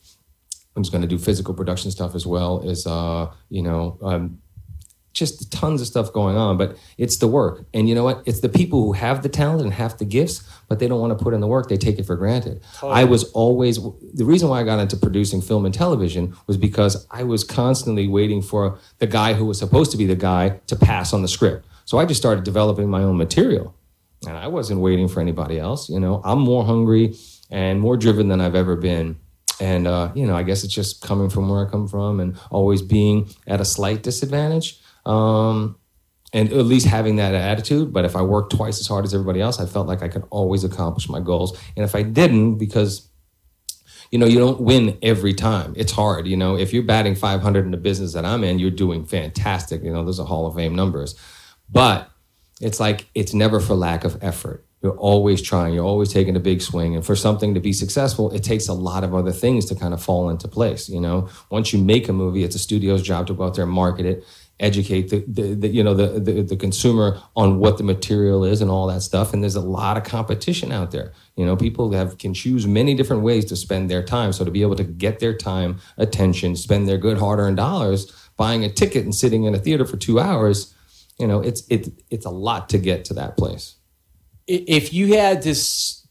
I'm 0.75 0.83
just 0.83 0.91
going 0.91 1.01
to 1.03 1.07
do 1.07 1.17
physical 1.17 1.53
production 1.53 1.91
stuff 1.91 2.15
as 2.15 2.25
well 2.25 2.61
is 2.61 2.87
uh, 2.87 3.31
you 3.49 3.61
know 3.61 3.97
um, 4.01 4.39
just 5.13 5.51
tons 5.51 5.81
of 5.81 5.87
stuff 5.87 6.11
going 6.11 6.35
on. 6.35 6.57
But 6.57 6.77
it's 6.97 7.17
the 7.17 7.27
work, 7.27 7.65
and 7.73 7.87
you 7.87 7.95
know 7.95 8.03
what? 8.03 8.23
It's 8.25 8.39
the 8.39 8.49
people 8.49 8.83
who 8.83 8.93
have 8.93 9.23
the 9.23 9.29
talent 9.29 9.61
and 9.61 9.73
have 9.73 9.97
the 9.97 10.05
gifts, 10.05 10.43
but 10.67 10.79
they 10.79 10.87
don't 10.87 10.99
want 10.99 11.17
to 11.17 11.23
put 11.23 11.33
in 11.33 11.41
the 11.41 11.47
work. 11.47 11.69
They 11.69 11.77
take 11.77 11.99
it 11.99 12.05
for 12.05 12.15
granted. 12.15 12.61
I 12.83 13.03
was 13.03 13.31
always 13.31 13.77
the 14.13 14.25
reason 14.25 14.49
why 14.49 14.61
I 14.61 14.63
got 14.63 14.79
into 14.79 14.97
producing 14.97 15.41
film 15.41 15.65
and 15.65 15.73
television 15.73 16.35
was 16.47 16.57
because 16.57 17.05
I 17.11 17.23
was 17.23 17.43
constantly 17.43 18.07
waiting 18.07 18.41
for 18.41 18.79
the 18.99 19.07
guy 19.07 19.33
who 19.33 19.45
was 19.45 19.59
supposed 19.59 19.91
to 19.91 19.97
be 19.97 20.05
the 20.05 20.15
guy 20.15 20.59
to 20.67 20.75
pass 20.75 21.13
on 21.13 21.21
the 21.21 21.27
script. 21.27 21.65
So 21.85 21.97
I 21.99 22.05
just 22.05 22.19
started 22.19 22.43
developing 22.43 22.89
my 22.89 23.03
own 23.03 23.17
material 23.17 23.75
and 24.27 24.37
I 24.37 24.47
wasn't 24.47 24.79
waiting 24.79 25.07
for 25.07 25.19
anybody 25.19 25.59
else. 25.59 25.89
You 25.89 25.99
know, 25.99 26.21
I'm 26.23 26.39
more 26.39 26.63
hungry 26.63 27.15
and 27.49 27.79
more 27.79 27.97
driven 27.97 28.29
than 28.29 28.41
I've 28.41 28.55
ever 28.55 28.75
been. 28.75 29.17
And 29.59 29.87
uh, 29.87 30.11
you 30.15 30.25
know, 30.25 30.35
I 30.35 30.43
guess 30.43 30.63
it's 30.63 30.73
just 30.73 31.01
coming 31.01 31.29
from 31.29 31.49
where 31.49 31.65
I 31.65 31.69
come 31.69 31.87
from 31.87 32.19
and 32.19 32.37
always 32.49 32.81
being 32.81 33.29
at 33.47 33.61
a 33.61 33.65
slight 33.65 34.03
disadvantage. 34.03 34.79
Um, 35.05 35.77
and 36.33 36.51
at 36.51 36.65
least 36.65 36.87
having 36.87 37.17
that 37.17 37.35
attitude. 37.35 37.93
But 37.93 38.05
if 38.05 38.15
I 38.15 38.23
worked 38.23 38.55
twice 38.55 38.79
as 38.79 38.87
hard 38.87 39.05
as 39.05 39.13
everybody 39.13 39.39
else, 39.39 39.59
I 39.59 39.67
felt 39.67 39.87
like 39.87 40.01
I 40.01 40.07
could 40.07 40.23
always 40.31 40.63
accomplish 40.63 41.07
my 41.07 41.19
goals. 41.19 41.55
And 41.77 41.85
if 41.85 41.93
I 41.93 42.01
didn't, 42.01 42.57
because 42.57 43.07
you 44.13 44.19
know, 44.19 44.27
you 44.27 44.37
don't 44.37 44.61
win 44.61 44.99
every 45.01 45.33
time. 45.33 45.73
It's 45.75 45.91
hard. 45.91 46.27
You 46.27 46.37
know, 46.37 46.55
if 46.55 46.71
you're 46.71 46.83
batting 46.83 47.15
500 47.15 47.65
in 47.65 47.71
the 47.71 47.77
business 47.77 48.13
that 48.13 48.25
I'm 48.25 48.43
in, 48.43 48.59
you're 48.59 48.69
doing 48.69 49.05
fantastic. 49.05 49.83
You 49.83 49.91
know, 49.91 50.05
those 50.05 50.19
are 50.19 50.25
Hall 50.27 50.45
of 50.45 50.53
Fame 50.53 50.75
numbers. 50.75 51.15
But 51.67 52.11
it's 52.61 52.79
like 52.79 53.07
it's 53.15 53.33
never 53.33 53.59
for 53.59 53.73
lack 53.73 54.03
of 54.03 54.23
effort. 54.23 54.67
You're 54.83 54.97
always 54.97 55.41
trying. 55.41 55.73
You're 55.73 55.85
always 55.85 56.11
taking 56.11 56.35
a 56.35 56.41
big 56.41 56.61
swing. 56.61 56.93
And 56.93 57.05
for 57.05 57.15
something 57.15 57.53
to 57.53 57.61
be 57.61 57.71
successful, 57.71 58.29
it 58.31 58.43
takes 58.43 58.67
a 58.67 58.73
lot 58.73 59.05
of 59.05 59.15
other 59.15 59.31
things 59.31 59.65
to 59.67 59.75
kind 59.75 59.93
of 59.93 60.03
fall 60.03 60.29
into 60.29 60.49
place. 60.49 60.89
You 60.89 60.99
know, 60.99 61.29
once 61.49 61.71
you 61.71 61.79
make 61.79 62.09
a 62.09 62.13
movie, 62.13 62.43
it's 62.43 62.55
a 62.55 62.59
studio's 62.59 63.01
job 63.01 63.27
to 63.27 63.33
go 63.33 63.45
out 63.45 63.55
there 63.55 63.63
and 63.63 63.71
market 63.71 64.05
it, 64.05 64.25
educate 64.59 65.09
the, 65.09 65.23
the, 65.25 65.53
the 65.53 65.67
you 65.69 65.83
know 65.83 65.93
the, 65.93 66.19
the 66.19 66.41
the 66.41 66.57
consumer 66.57 67.21
on 67.35 67.59
what 67.59 67.77
the 67.77 67.83
material 67.83 68.43
is 68.43 68.59
and 68.59 68.69
all 68.69 68.87
that 68.87 69.01
stuff. 69.01 69.33
And 69.33 69.41
there's 69.41 69.55
a 69.55 69.61
lot 69.61 69.95
of 69.95 70.03
competition 70.03 70.73
out 70.73 70.91
there. 70.91 71.13
You 71.37 71.45
know, 71.45 71.55
people 71.55 71.93
have 71.93 72.17
can 72.17 72.33
choose 72.33 72.67
many 72.67 72.93
different 72.93 73.23
ways 73.23 73.45
to 73.45 73.55
spend 73.55 73.89
their 73.89 74.03
time. 74.03 74.33
So 74.33 74.43
to 74.43 74.51
be 74.51 74.63
able 74.63 74.75
to 74.75 74.83
get 74.83 75.19
their 75.19 75.33
time, 75.33 75.79
attention, 75.97 76.57
spend 76.57 76.89
their 76.89 76.97
good 76.97 77.17
hard-earned 77.17 77.55
dollars 77.55 78.11
buying 78.35 78.65
a 78.65 78.69
ticket 78.69 79.05
and 79.05 79.15
sitting 79.15 79.45
in 79.45 79.55
a 79.55 79.59
theater 79.59 79.85
for 79.85 79.95
two 79.95 80.19
hours, 80.19 80.73
you 81.17 81.27
know, 81.27 81.39
it's 81.39 81.63
it 81.69 81.87
it's 82.09 82.25
a 82.25 82.31
lot 82.31 82.67
to 82.67 82.77
get 82.77 83.05
to 83.05 83.13
that 83.13 83.37
place. 83.37 83.77
If 84.47 84.93
you 84.93 85.15
had 85.15 85.41
to 85.43 85.55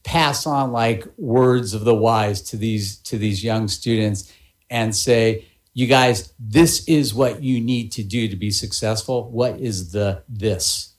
pass 0.03 0.45
on 0.45 0.71
like 0.71 1.05
words 1.17 1.73
of 1.73 1.85
the 1.85 1.95
wise 1.95 2.41
to 2.41 2.57
these 2.57 2.97
to 2.97 3.17
these 3.17 3.43
young 3.43 3.67
students 3.67 4.31
and 4.69 4.95
say 4.95 5.45
you 5.73 5.87
guys 5.87 6.33
this 6.39 6.85
is 6.87 7.13
what 7.13 7.41
you 7.41 7.61
need 7.61 7.91
to 7.91 8.03
do 8.03 8.27
to 8.27 8.35
be 8.35 8.51
successful 8.51 9.31
what 9.31 9.57
is 9.59 9.93
the 9.93 10.21
this 10.27 10.93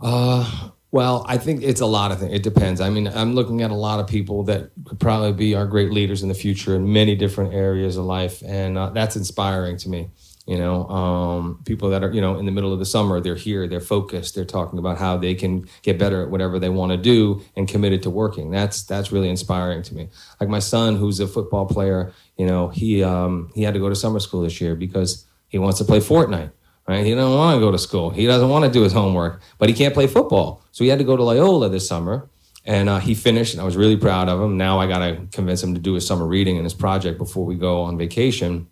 Uh, 0.00 0.70
Well, 0.92 1.26
I 1.28 1.36
think 1.36 1.62
it's 1.62 1.82
a 1.82 1.86
lot 1.86 2.10
of 2.10 2.20
things. 2.20 2.32
It 2.32 2.42
depends. 2.42 2.80
I 2.80 2.88
mean, 2.88 3.08
I'm 3.08 3.34
looking 3.34 3.60
at 3.60 3.70
a 3.70 3.74
lot 3.74 4.00
of 4.00 4.06
people 4.06 4.44
that 4.44 4.70
could 4.84 4.98
probably 4.98 5.32
be 5.32 5.54
our 5.54 5.66
great 5.66 5.90
leaders 5.90 6.22
in 6.22 6.28
the 6.28 6.34
future 6.34 6.74
in 6.74 6.90
many 6.90 7.14
different 7.14 7.52
areas 7.52 7.96
of 7.98 8.04
life, 8.06 8.42
and 8.46 8.78
uh, 8.78 8.90
that's 8.90 9.16
inspiring 9.16 9.76
to 9.78 9.88
me. 9.90 10.08
You 10.46 10.58
know, 10.58 10.86
um, 10.88 11.60
people 11.64 11.90
that 11.90 12.04
are 12.04 12.12
you 12.12 12.20
know 12.20 12.38
in 12.38 12.46
the 12.46 12.52
middle 12.52 12.72
of 12.72 12.78
the 12.78 12.84
summer, 12.86 13.20
they're 13.20 13.34
here, 13.34 13.66
they're 13.66 13.80
focused, 13.80 14.36
they're 14.36 14.44
talking 14.44 14.78
about 14.78 14.96
how 14.96 15.16
they 15.16 15.34
can 15.34 15.66
get 15.82 15.98
better 15.98 16.22
at 16.22 16.30
whatever 16.30 16.60
they 16.60 16.68
want 16.68 16.92
to 16.92 16.98
do 16.98 17.42
and 17.56 17.66
committed 17.66 18.02
to 18.04 18.10
working. 18.10 18.52
That's 18.52 18.84
that's 18.84 19.10
really 19.10 19.28
inspiring 19.28 19.82
to 19.82 19.94
me. 19.94 20.08
Like 20.40 20.48
my 20.48 20.60
son, 20.60 20.96
who's 20.96 21.18
a 21.18 21.26
football 21.26 21.66
player, 21.66 22.12
you 22.36 22.46
know, 22.46 22.68
he 22.68 23.02
um, 23.02 23.50
he 23.56 23.62
had 23.62 23.74
to 23.74 23.80
go 23.80 23.88
to 23.88 23.96
summer 23.96 24.20
school 24.20 24.42
this 24.42 24.60
year 24.60 24.76
because 24.76 25.26
he 25.48 25.58
wants 25.58 25.78
to 25.78 25.84
play 25.84 25.98
Fortnite. 25.98 26.52
Right? 26.88 27.04
He 27.04 27.14
doesn't 27.14 27.34
want 27.34 27.56
to 27.56 27.60
go 27.60 27.72
to 27.72 27.78
school. 27.78 28.10
He 28.10 28.26
doesn't 28.26 28.48
want 28.48 28.64
to 28.64 28.70
do 28.70 28.82
his 28.82 28.92
homework, 28.92 29.40
but 29.58 29.68
he 29.68 29.74
can't 29.74 29.92
play 29.92 30.06
football. 30.06 30.62
So 30.70 30.84
he 30.84 30.90
had 30.90 31.00
to 31.00 31.04
go 31.04 31.16
to 31.16 31.22
Loyola 31.24 31.68
this 31.68 31.88
summer, 31.88 32.30
and 32.64 32.88
uh, 32.88 33.00
he 33.00 33.14
finished. 33.14 33.54
And 33.54 33.60
I 33.60 33.64
was 33.64 33.76
really 33.76 33.96
proud 33.96 34.28
of 34.28 34.40
him. 34.40 34.56
Now 34.56 34.78
I 34.78 34.86
got 34.86 35.00
to 35.00 35.26
convince 35.32 35.60
him 35.60 35.74
to 35.74 35.80
do 35.80 35.94
his 35.94 36.06
summer 36.06 36.24
reading 36.24 36.56
and 36.56 36.64
his 36.64 36.74
project 36.74 37.18
before 37.18 37.44
we 37.44 37.56
go 37.56 37.82
on 37.82 37.98
vacation, 37.98 38.68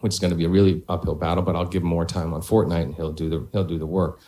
which 0.00 0.12
is 0.12 0.18
going 0.18 0.30
to 0.30 0.36
be 0.36 0.44
a 0.44 0.48
really 0.48 0.82
uphill 0.88 1.14
battle. 1.14 1.42
But 1.42 1.56
I'll 1.56 1.66
give 1.66 1.82
him 1.82 1.88
more 1.88 2.04
time 2.04 2.34
on 2.34 2.42
Fortnite, 2.42 2.82
and 2.82 2.94
he'll 2.94 3.12
do 3.12 3.28
the 3.28 3.46
he'll 3.52 3.64
do 3.64 3.78
the 3.78 3.86
work. 3.86 4.20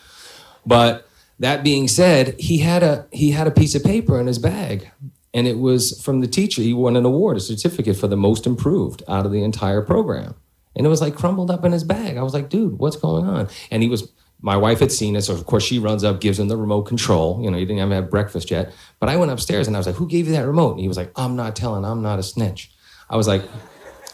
But 0.65 1.09
that 1.39 1.63
being 1.63 1.89
said, 1.89 2.39
he 2.39 2.59
had 2.59 2.83
a 2.83 3.07
he 3.13 3.31
had 3.33 3.47
a 3.47 3.51
piece 3.51 3.75
of 3.75 3.85
paper 3.85 4.21
in 4.21 4.27
his 4.27 4.39
bag, 4.39 4.91
and 5.35 5.47
it 5.47 5.59
was 5.59 6.01
from 6.03 6.21
the 6.21 6.29
teacher. 6.29 6.63
He 6.63 6.73
won 6.73 6.97
an 6.97 7.05
award, 7.05 7.37
a 7.37 7.41
certificate 7.41 7.97
for 7.97 8.09
the 8.09 8.17
most 8.17 8.47
improved 8.47 9.03
out 9.09 9.27
of 9.27 9.33
the 9.33 9.43
entire 9.43 9.83
program 9.83 10.35
and 10.77 10.87
it 10.87 10.91
was 10.91 11.01
like 11.01 11.17
crumbled 11.17 11.51
up 11.51 11.65
in 11.65 11.73
his 11.73 11.85
bag. 11.85 12.17
I 12.17 12.23
was 12.23 12.35
like, 12.35 12.49
dude, 12.49 12.79
what's 12.79 12.97
going 12.97 13.27
on? 13.27 13.49
And 13.71 13.83
he 13.83 13.89
was, 13.89 14.13
my 14.43 14.57
wife 14.57 14.81
had 14.81 14.93
seen 14.93 15.17
it, 15.17 15.23
so 15.23 15.33
of 15.33 15.47
course 15.47 15.65
she 15.65 15.79
runs 15.79 16.05
up, 16.05 16.21
gives 16.21 16.39
him 16.39 16.49
the 16.49 16.57
remote 16.57 16.83
control. 16.83 17.41
You 17.43 17.51
know, 17.51 17.57
he 17.57 17.65
didn't 17.65 17.79
even 17.79 17.91
have 17.93 18.11
breakfast 18.11 18.51
yet. 18.51 18.73
But 19.01 19.09
I 19.09 19.17
went 19.17 19.33
upstairs 19.33 19.67
and 19.67 19.75
I 19.75 19.81
was 19.81 19.87
like, 19.87 19.97
who 19.97 20.07
gave 20.07 20.27
you 20.27 20.35
that 20.35 20.47
remote? 20.47 20.73
And 20.73 20.81
he 20.81 20.89
was 20.89 20.99
like, 20.99 21.11
I'm 21.17 21.35
not 21.35 21.57
telling, 21.57 21.85
I'm 21.85 22.03
not 22.03 22.19
a 22.19 22.23
snitch. 22.23 22.71
I 23.09 23.17
was 23.17 23.27
like, 23.27 23.43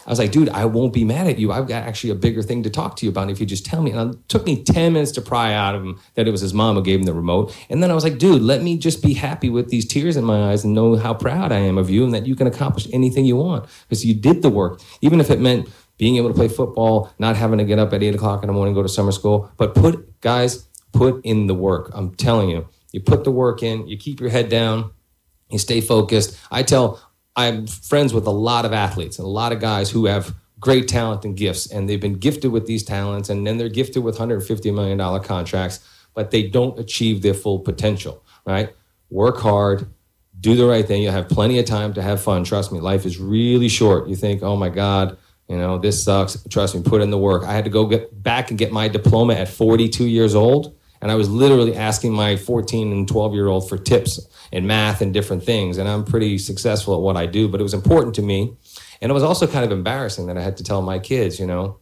I 0.05 0.09
was 0.09 0.19
like, 0.19 0.31
dude, 0.31 0.49
I 0.49 0.65
won't 0.65 0.93
be 0.93 1.03
mad 1.03 1.27
at 1.27 1.39
you. 1.39 1.51
I've 1.51 1.67
got 1.67 1.83
actually 1.83 2.09
a 2.09 2.15
bigger 2.15 2.41
thing 2.41 2.63
to 2.63 2.69
talk 2.69 2.97
to 2.97 3.05
you 3.05 3.11
about 3.11 3.29
if 3.29 3.39
you 3.39 3.45
just 3.45 3.65
tell 3.65 3.81
me. 3.81 3.91
And 3.91 4.15
it 4.15 4.29
took 4.29 4.45
me 4.45 4.63
10 4.63 4.93
minutes 4.93 5.11
to 5.13 5.21
pry 5.21 5.53
out 5.53 5.75
of 5.75 5.83
him 5.83 5.99
that 6.15 6.27
it 6.27 6.31
was 6.31 6.41
his 6.41 6.53
mom 6.53 6.75
who 6.75 6.83
gave 6.83 6.99
him 6.99 7.05
the 7.05 7.13
remote. 7.13 7.55
And 7.69 7.81
then 7.81 7.89
I 7.89 7.93
was 7.93 8.03
like, 8.03 8.17
dude, 8.17 8.41
let 8.41 8.61
me 8.61 8.77
just 8.77 9.01
be 9.01 9.13
happy 9.13 9.49
with 9.49 9.69
these 9.69 9.85
tears 9.85 10.17
in 10.17 10.23
my 10.25 10.51
eyes 10.51 10.63
and 10.63 10.73
know 10.73 10.95
how 10.95 11.13
proud 11.13 11.51
I 11.51 11.59
am 11.59 11.77
of 11.77 11.89
you 11.89 12.03
and 12.03 12.13
that 12.13 12.27
you 12.27 12.35
can 12.35 12.47
accomplish 12.47 12.87
anything 12.91 13.25
you 13.25 13.37
want 13.37 13.65
because 13.87 14.05
you 14.05 14.13
did 14.13 14.41
the 14.41 14.49
work, 14.49 14.81
even 15.01 15.19
if 15.19 15.29
it 15.29 15.39
meant 15.39 15.69
being 15.97 16.17
able 16.17 16.29
to 16.29 16.35
play 16.35 16.47
football, 16.47 17.13
not 17.19 17.35
having 17.35 17.59
to 17.59 17.65
get 17.65 17.79
up 17.79 17.93
at 17.93 18.03
eight 18.03 18.15
o'clock 18.15 18.43
in 18.43 18.47
the 18.47 18.53
morning, 18.53 18.73
go 18.73 18.83
to 18.83 18.89
summer 18.89 19.11
school. 19.11 19.51
But 19.57 19.75
put, 19.75 20.19
guys, 20.21 20.67
put 20.91 21.23
in 21.23 21.47
the 21.47 21.53
work. 21.53 21.91
I'm 21.93 22.15
telling 22.15 22.49
you, 22.49 22.67
you 22.91 22.99
put 22.99 23.23
the 23.23 23.31
work 23.31 23.63
in, 23.63 23.87
you 23.87 23.97
keep 23.97 24.19
your 24.19 24.29
head 24.29 24.49
down, 24.49 24.91
you 25.49 25.59
stay 25.59 25.81
focused. 25.81 26.37
I 26.51 26.63
tell, 26.63 26.99
I'm 27.35 27.67
friends 27.67 28.13
with 28.13 28.27
a 28.27 28.31
lot 28.31 28.65
of 28.65 28.73
athletes 28.73 29.17
and 29.17 29.25
a 29.25 29.29
lot 29.29 29.51
of 29.51 29.59
guys 29.59 29.89
who 29.89 30.05
have 30.05 30.35
great 30.59 30.87
talent 30.87 31.25
and 31.25 31.35
gifts, 31.35 31.69
and 31.69 31.89
they've 31.89 31.99
been 31.99 32.15
gifted 32.15 32.51
with 32.51 32.67
these 32.67 32.83
talents, 32.83 33.29
and 33.29 33.45
then 33.45 33.57
they're 33.57 33.69
gifted 33.69 34.03
with 34.03 34.17
$150 34.17 34.73
million 34.73 35.21
contracts, 35.23 35.79
but 36.13 36.31
they 36.31 36.43
don't 36.43 36.79
achieve 36.79 37.21
their 37.21 37.33
full 37.33 37.59
potential, 37.59 38.23
right? 38.45 38.73
Work 39.09 39.39
hard, 39.39 39.87
do 40.39 40.55
the 40.55 40.65
right 40.65 40.87
thing. 40.87 41.03
You'll 41.03 41.11
have 41.11 41.27
plenty 41.27 41.59
of 41.59 41.65
time 41.65 41.93
to 41.93 42.01
have 42.01 42.21
fun. 42.21 42.43
Trust 42.43 42.71
me, 42.71 42.79
life 42.79 43.05
is 43.05 43.19
really 43.19 43.67
short. 43.67 44.07
You 44.07 44.15
think, 44.15 44.41
oh 44.41 44.55
my 44.55 44.69
God, 44.69 45.17
you 45.47 45.57
know, 45.57 45.77
this 45.77 46.03
sucks. 46.03 46.41
Trust 46.49 46.75
me, 46.75 46.81
put 46.81 47.01
in 47.01 47.09
the 47.09 47.17
work. 47.17 47.43
I 47.43 47.53
had 47.53 47.65
to 47.65 47.69
go 47.69 47.85
get 47.85 48.23
back 48.23 48.49
and 48.49 48.57
get 48.57 48.71
my 48.71 48.87
diploma 48.87 49.33
at 49.33 49.49
42 49.49 50.05
years 50.05 50.35
old. 50.35 50.77
And 51.03 51.11
I 51.11 51.15
was 51.15 51.29
literally 51.29 51.75
asking 51.75 52.13
my 52.13 52.37
14 52.37 52.93
and 52.93 53.05
12 53.05 53.33
year 53.33 53.47
old 53.47 53.67
for 53.67 53.77
tips 53.77 54.25
in 54.53 54.65
math 54.65 55.01
and 55.01 55.13
different 55.13 55.43
things. 55.43 55.77
And 55.77 55.89
I'm 55.89 56.05
pretty 56.05 56.37
successful 56.37 56.95
at 56.95 57.01
what 57.01 57.17
I 57.17 57.25
do, 57.25 57.49
but 57.49 57.59
it 57.59 57.63
was 57.63 57.73
important 57.73 58.15
to 58.15 58.21
me. 58.21 58.55
And 59.01 59.11
it 59.11 59.13
was 59.13 59.21
also 59.21 59.45
kind 59.45 59.65
of 59.65 59.71
embarrassing 59.73 60.27
that 60.27 60.37
I 60.37 60.41
had 60.41 60.55
to 60.57 60.63
tell 60.63 60.81
my 60.81 60.99
kids, 60.99 61.41
you 61.41 61.45
know, 61.45 61.77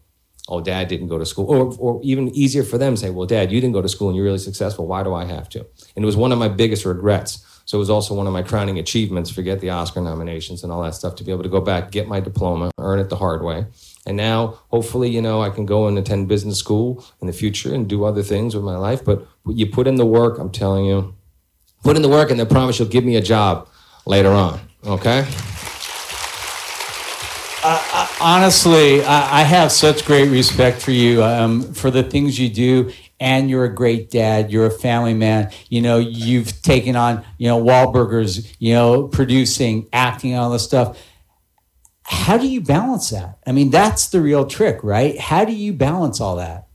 oh, 0.48 0.62
dad 0.62 0.88
didn't 0.88 1.07
go 1.07 1.17
to 1.17 1.25
school. 1.25 1.45
Or, 1.45 1.75
or 1.79 2.01
even 2.03 2.29
easier 2.29 2.63
for 2.63 2.77
them 2.77 2.95
say, 2.95 3.10
well, 3.10 3.27
dad, 3.27 3.51
you 3.51 3.62
didn't 3.62 3.74
go 3.74 3.81
to 3.81 3.89
school 3.89 4.10
and 4.10 4.15
you're 4.15 4.25
really 4.25 4.38
successful. 4.38 4.88
Why 4.88 5.03
do 5.03 5.13
I 5.13 5.25
have 5.25 5.50
to? 5.50 5.60
And 5.95 6.03
it 6.03 6.05
was 6.05 6.17
one 6.17 6.31
of 6.31 6.39
my 6.39 6.50
biggest 6.50 6.86
regrets 6.86 7.45
so 7.71 7.77
it 7.77 7.79
was 7.79 7.89
also 7.89 8.13
one 8.13 8.27
of 8.27 8.33
my 8.33 8.41
crowning 8.41 8.79
achievements, 8.79 9.29
forget 9.29 9.62
the 9.62 9.69
Oscar 9.69 10.01
nominations 10.01 10.62
and 10.62 10.74
all 10.74 10.83
that 10.83 10.93
stuff, 10.93 11.15
to 11.15 11.24
be 11.24 11.31
able 11.31 11.43
to 11.43 11.50
go 11.50 11.62
back, 11.62 11.89
get 11.89 12.05
my 12.05 12.19
diploma, 12.19 12.69
earn 12.77 13.00
it 13.00 13.10
the 13.10 13.15
hard 13.15 13.43
way. 13.43 13.65
And 14.05 14.17
now, 14.17 14.60
hopefully, 14.71 15.10
you 15.10 15.21
know, 15.21 15.41
I 15.41 15.51
can 15.51 15.65
go 15.65 15.88
and 15.88 15.98
attend 15.98 16.27
business 16.27 16.57
school 16.57 17.05
in 17.21 17.27
the 17.27 17.33
future 17.33 17.74
and 17.74 17.88
do 17.88 18.03
other 18.03 18.24
things 18.24 18.55
with 18.55 18.65
my 18.65 18.75
life. 18.75 19.05
But 19.05 19.25
you 19.45 19.67
put 19.67 19.88
in 19.88 19.95
the 19.95 20.05
work, 20.05 20.38
I'm 20.38 20.51
telling 20.51 20.83
you, 20.83 21.15
put 21.81 21.95
in 21.95 22.01
the 22.01 22.10
work, 22.10 22.29
and 22.29 22.38
then 22.38 22.48
promise 22.48 22.77
you'll 22.77 22.89
give 22.89 23.05
me 23.05 23.15
a 23.15 23.21
job 23.21 23.69
later 24.05 24.31
on. 24.31 24.60
Okay? 24.86 25.25
Uh, 27.63 28.00
honestly, 28.22 29.04
I, 29.04 29.42
I, 29.42 29.44
have 29.44 29.72
such 29.72 30.06
great 30.06 30.30
respect 30.30 30.82
for 30.82 30.92
you, 30.92 31.24
um, 31.24 31.74
for 31.74 31.92
the 31.92 32.04
things 32.04 32.40
you 32.40 32.50
do, 32.50 32.92
and 33.20 33.50
you're 33.50 33.66
a 33.66 33.74
great 33.74 34.10
dad. 34.10 34.51
You're 34.51 34.68
a 34.68 34.72
family 34.72 35.13
man. 35.13 35.51
You 35.70 35.82
know, 35.82 35.98
you've 35.98 36.62
taken 36.62 36.96
on, 36.96 37.24
you 37.38 37.48
know, 37.48 37.62
Wahlburgers, 37.62 38.56
you 38.60 38.74
know, 38.74 39.08
producing, 39.08 39.88
acting, 39.92 40.36
all 40.36 40.51
this 40.51 40.63
stuff. 40.63 41.01
How 42.04 42.38
do 42.38 42.48
you 42.48 42.62
balance 42.62 43.10
that? 43.10 43.40
I 43.48 43.51
mean, 43.51 43.70
that's 43.70 44.10
the 44.10 44.22
real 44.22 44.46
trick, 44.46 44.84
right? 44.84 45.20
How 45.20 45.46
do 45.46 45.54
you 45.54 45.74
balance 45.74 46.20
all 46.20 46.36
that? 46.38 46.68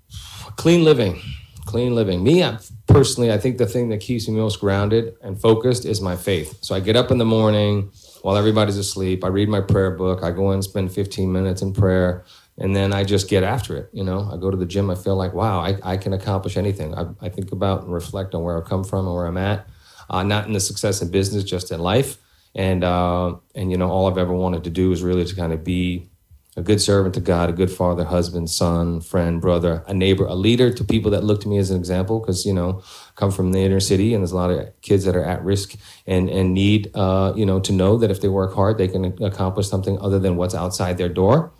Clean 0.56 0.84
living, 0.84 1.20
clean 1.66 1.94
living. 1.94 2.24
Me, 2.24 2.42
I, 2.42 2.58
personally, 2.86 3.32
I 3.32 3.38
think 3.38 3.58
the 3.58 3.66
thing 3.66 3.88
that 3.90 4.00
keeps 4.00 4.28
me 4.28 4.36
most 4.36 4.60
grounded 4.60 5.16
and 5.22 5.40
focused 5.40 5.84
is 5.84 6.00
my 6.00 6.16
faith. 6.16 6.58
So 6.62 6.74
I 6.74 6.80
get 6.80 6.96
up 6.96 7.10
in 7.10 7.18
the 7.18 7.24
morning 7.24 7.90
while 8.26 8.36
everybody's 8.36 8.76
asleep. 8.76 9.22
I 9.22 9.28
read 9.28 9.48
my 9.48 9.60
prayer 9.60 9.92
book. 9.92 10.24
I 10.24 10.32
go 10.32 10.50
and 10.50 10.64
spend 10.64 10.90
15 10.90 11.30
minutes 11.30 11.62
in 11.62 11.72
prayer 11.72 12.24
and 12.58 12.74
then 12.74 12.92
I 12.92 13.04
just 13.04 13.28
get 13.28 13.44
after 13.44 13.76
it. 13.76 13.88
You 13.92 14.02
know, 14.02 14.28
I 14.32 14.36
go 14.36 14.50
to 14.50 14.56
the 14.56 14.66
gym. 14.66 14.90
I 14.90 14.96
feel 14.96 15.14
like, 15.14 15.32
wow, 15.32 15.60
I, 15.60 15.78
I 15.84 15.96
can 15.96 16.12
accomplish 16.12 16.56
anything. 16.56 16.92
I, 16.96 17.04
I 17.20 17.28
think 17.28 17.52
about 17.52 17.84
and 17.84 17.94
reflect 17.94 18.34
on 18.34 18.42
where 18.42 18.58
I've 18.58 18.68
come 18.68 18.82
from 18.82 19.06
and 19.06 19.14
where 19.14 19.26
I'm 19.26 19.36
at, 19.36 19.68
uh, 20.10 20.24
not 20.24 20.48
in 20.48 20.54
the 20.54 20.58
success 20.58 21.00
in 21.02 21.12
business, 21.12 21.44
just 21.44 21.70
in 21.70 21.78
life. 21.78 22.18
And 22.56 22.82
uh, 22.82 23.36
and 23.54 23.70
you 23.70 23.78
know, 23.78 23.88
all 23.88 24.10
I've 24.10 24.18
ever 24.18 24.32
wanted 24.32 24.64
to 24.64 24.70
do 24.70 24.90
is 24.90 25.04
really 25.04 25.24
to 25.24 25.36
kind 25.36 25.52
of 25.52 25.62
be 25.62 26.10
a 26.56 26.62
good 26.62 26.80
servant 26.80 27.14
to 27.14 27.20
God, 27.20 27.50
a 27.50 27.52
good 27.52 27.70
father, 27.70 28.04
husband, 28.04 28.48
son, 28.48 29.00
friend, 29.02 29.40
brother, 29.40 29.84
a 29.86 29.92
neighbor, 29.92 30.24
a 30.24 30.34
leader 30.34 30.72
to 30.72 30.82
people 30.82 31.10
that 31.10 31.22
look 31.22 31.42
to 31.42 31.48
me 31.48 31.58
as 31.58 31.70
an 31.70 31.76
example. 31.76 32.18
Because 32.18 32.46
you 32.46 32.54
know, 32.54 32.82
come 33.14 33.30
from 33.30 33.52
the 33.52 33.60
inner 33.60 33.80
city, 33.80 34.14
and 34.14 34.22
there's 34.22 34.32
a 34.32 34.36
lot 34.36 34.50
of 34.50 34.80
kids 34.80 35.04
that 35.04 35.14
are 35.14 35.24
at 35.24 35.44
risk 35.44 35.74
and 36.06 36.30
and 36.30 36.54
need 36.54 36.90
uh, 36.94 37.32
you 37.36 37.44
know 37.44 37.60
to 37.60 37.72
know 37.72 37.98
that 37.98 38.10
if 38.10 38.20
they 38.20 38.28
work 38.28 38.54
hard, 38.54 38.78
they 38.78 38.88
can 38.88 39.22
accomplish 39.22 39.68
something 39.68 39.98
other 40.00 40.18
than 40.18 40.36
what's 40.36 40.54
outside 40.54 40.96
their 40.96 41.10
door. 41.10 41.52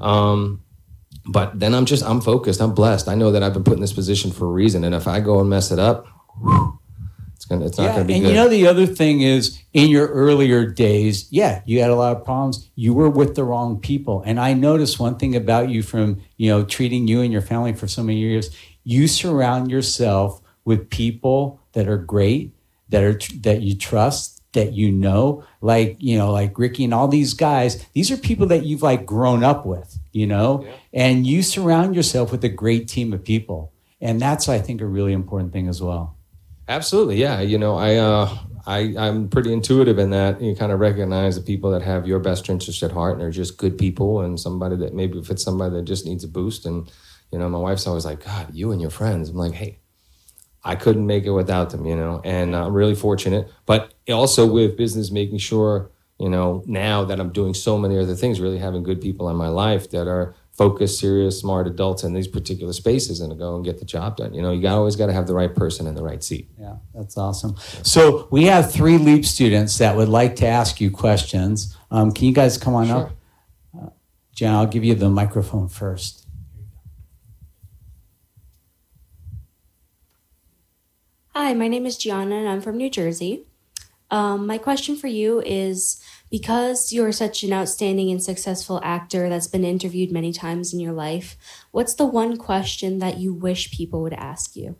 Um, 0.00 0.62
but 1.26 1.58
then 1.58 1.74
I'm 1.74 1.84
just 1.84 2.04
I'm 2.04 2.20
focused. 2.20 2.60
I'm 2.60 2.74
blessed. 2.74 3.08
I 3.08 3.16
know 3.16 3.32
that 3.32 3.42
I've 3.42 3.52
been 3.52 3.64
put 3.64 3.74
in 3.74 3.80
this 3.80 3.92
position 3.92 4.30
for 4.30 4.46
a 4.46 4.52
reason, 4.52 4.84
and 4.84 4.94
if 4.94 5.08
I 5.08 5.20
go 5.20 5.40
and 5.40 5.50
mess 5.50 5.72
it 5.72 5.78
up, 5.78 6.06
it's 6.42 6.79
gonna 7.50 7.66
it's 7.66 7.76
not 7.76 7.84
yeah, 7.84 7.92
gonna 7.92 8.04
be 8.04 8.14
and 8.14 8.22
good. 8.22 8.28
you 8.30 8.34
know 8.34 8.48
the 8.48 8.66
other 8.66 8.86
thing 8.86 9.20
is 9.20 9.60
in 9.72 9.90
your 9.90 10.06
earlier 10.08 10.66
days, 10.66 11.30
yeah, 11.30 11.62
you 11.66 11.80
had 11.80 11.90
a 11.90 11.94
lot 11.94 12.16
of 12.16 12.24
problems. 12.24 12.70
You 12.74 12.94
were 12.94 13.10
with 13.10 13.34
the 13.34 13.44
wrong 13.44 13.78
people, 13.80 14.22
and 14.24 14.40
I 14.40 14.54
noticed 14.54 14.98
one 14.98 15.18
thing 15.18 15.36
about 15.36 15.68
you 15.68 15.82
from 15.82 16.22
you 16.38 16.50
know 16.50 16.64
treating 16.64 17.06
you 17.06 17.20
and 17.20 17.32
your 17.32 17.42
family 17.42 17.74
for 17.74 17.86
so 17.86 18.02
many 18.02 18.18
years. 18.18 18.56
You 18.84 19.06
surround 19.08 19.70
yourself 19.70 20.40
with 20.64 20.88
people 20.88 21.60
that 21.72 21.88
are 21.88 21.98
great, 21.98 22.52
that 22.88 23.02
are 23.02 23.18
that 23.40 23.60
you 23.60 23.76
trust, 23.76 24.40
that 24.52 24.72
you 24.72 24.90
know, 24.90 25.44
like, 25.60 25.96
you 26.00 26.18
know, 26.18 26.32
like 26.32 26.58
Ricky 26.58 26.84
and 26.84 26.94
all 26.94 27.08
these 27.08 27.34
guys, 27.34 27.84
these 27.92 28.10
are 28.10 28.16
people 28.16 28.46
that 28.46 28.64
you've 28.64 28.82
like 28.82 29.06
grown 29.06 29.44
up 29.44 29.64
with, 29.64 29.98
you 30.12 30.26
know, 30.26 30.64
yeah. 30.64 30.72
and 30.92 31.26
you 31.26 31.42
surround 31.42 31.94
yourself 31.94 32.32
with 32.32 32.44
a 32.44 32.48
great 32.48 32.88
team 32.88 33.12
of 33.12 33.24
people. 33.24 33.72
And 34.00 34.20
that's, 34.20 34.48
I 34.48 34.58
think, 34.58 34.80
a 34.80 34.86
really 34.86 35.12
important 35.12 35.52
thing 35.52 35.68
as 35.68 35.82
well. 35.82 36.16
Absolutely. 36.70 37.16
Yeah. 37.16 37.40
You 37.40 37.58
know, 37.58 37.74
I, 37.76 37.96
uh, 37.96 38.38
I, 38.64 38.94
I'm 38.96 39.28
pretty 39.28 39.52
intuitive 39.52 39.98
in 39.98 40.10
that 40.10 40.40
you 40.40 40.54
kind 40.54 40.70
of 40.70 40.78
recognize 40.78 41.34
the 41.34 41.42
people 41.42 41.72
that 41.72 41.82
have 41.82 42.06
your 42.06 42.20
best 42.20 42.48
interest 42.48 42.84
at 42.84 42.92
heart 42.92 43.14
and 43.14 43.22
are 43.22 43.30
just 43.32 43.58
good 43.58 43.76
people 43.76 44.20
and 44.20 44.38
somebody 44.38 44.76
that 44.76 44.94
maybe 44.94 45.18
if 45.18 45.30
it's 45.30 45.42
somebody 45.42 45.74
that 45.74 45.82
just 45.84 46.06
needs 46.06 46.22
a 46.22 46.28
boost. 46.28 46.66
And, 46.66 46.88
you 47.32 47.40
know, 47.40 47.48
my 47.48 47.58
wife's 47.58 47.88
always 47.88 48.04
like, 48.04 48.24
God, 48.24 48.54
you 48.54 48.70
and 48.70 48.80
your 48.80 48.90
friends. 48.90 49.30
I'm 49.30 49.36
like, 49.36 49.54
hey, 49.54 49.80
I 50.62 50.76
couldn't 50.76 51.08
make 51.08 51.24
it 51.24 51.32
without 51.32 51.70
them, 51.70 51.86
you 51.86 51.96
know, 51.96 52.20
and 52.24 52.54
I'm 52.54 52.72
really 52.72 52.94
fortunate. 52.94 53.50
But 53.66 53.94
also 54.08 54.46
with 54.46 54.76
business, 54.76 55.10
making 55.10 55.38
sure, 55.38 55.90
you 56.20 56.28
know, 56.28 56.62
now 56.66 57.04
that 57.04 57.18
I'm 57.18 57.32
doing 57.32 57.52
so 57.52 57.78
many 57.78 57.98
other 57.98 58.14
things, 58.14 58.40
really 58.40 58.58
having 58.58 58.84
good 58.84 59.00
people 59.00 59.28
in 59.28 59.34
my 59.34 59.48
life 59.48 59.90
that 59.90 60.06
are 60.06 60.36
focused, 60.60 61.00
serious, 61.00 61.40
smart 61.40 61.66
adults 61.66 62.04
in 62.04 62.12
these 62.12 62.28
particular 62.28 62.74
spaces 62.74 63.22
and 63.22 63.30
to 63.30 63.34
go 63.34 63.56
and 63.56 63.64
get 63.64 63.78
the 63.78 63.84
job 63.86 64.18
done. 64.18 64.34
You 64.34 64.42
know, 64.42 64.52
you 64.52 64.60
got, 64.60 64.74
always 64.74 64.94
got 64.94 65.06
to 65.06 65.12
have 65.14 65.26
the 65.26 65.32
right 65.32 65.54
person 65.54 65.86
in 65.86 65.94
the 65.94 66.02
right 66.02 66.22
seat. 66.22 66.50
Yeah, 66.58 66.76
that's 66.94 67.16
awesome. 67.16 67.56
So 67.82 68.28
we 68.30 68.44
have 68.44 68.70
three 68.70 68.98
LEAP 68.98 69.24
students 69.24 69.78
that 69.78 69.96
would 69.96 70.10
like 70.10 70.36
to 70.36 70.46
ask 70.46 70.78
you 70.78 70.90
questions. 70.90 71.74
Um, 71.90 72.12
can 72.12 72.26
you 72.26 72.34
guys 72.34 72.58
come 72.58 72.74
on 72.74 72.88
sure. 72.88 72.96
up? 72.96 73.10
Uh, 73.74 73.88
Jen, 74.34 74.52
I'll 74.52 74.66
give 74.66 74.84
you 74.84 74.94
the 74.94 75.08
microphone 75.08 75.66
first. 75.66 76.26
Hi, 81.28 81.54
my 81.54 81.68
name 81.68 81.86
is 81.86 81.96
Gianna 81.96 82.34
and 82.34 82.46
I'm 82.46 82.60
from 82.60 82.76
New 82.76 82.90
Jersey. 82.90 83.46
Um, 84.10 84.46
my 84.46 84.58
question 84.58 84.94
for 84.94 85.06
you 85.06 85.40
is 85.40 86.02
because 86.30 86.92
you're 86.92 87.12
such 87.12 87.42
an 87.42 87.52
outstanding 87.52 88.10
and 88.10 88.22
successful 88.22 88.80
actor 88.84 89.28
that's 89.28 89.48
been 89.48 89.64
interviewed 89.64 90.12
many 90.12 90.32
times 90.32 90.72
in 90.72 90.80
your 90.80 90.92
life, 90.92 91.36
what's 91.72 91.94
the 91.94 92.06
one 92.06 92.36
question 92.36 92.98
that 93.00 93.18
you 93.18 93.34
wish 93.34 93.72
people 93.72 94.00
would 94.02 94.12
ask 94.12 94.54
you? 94.54 94.76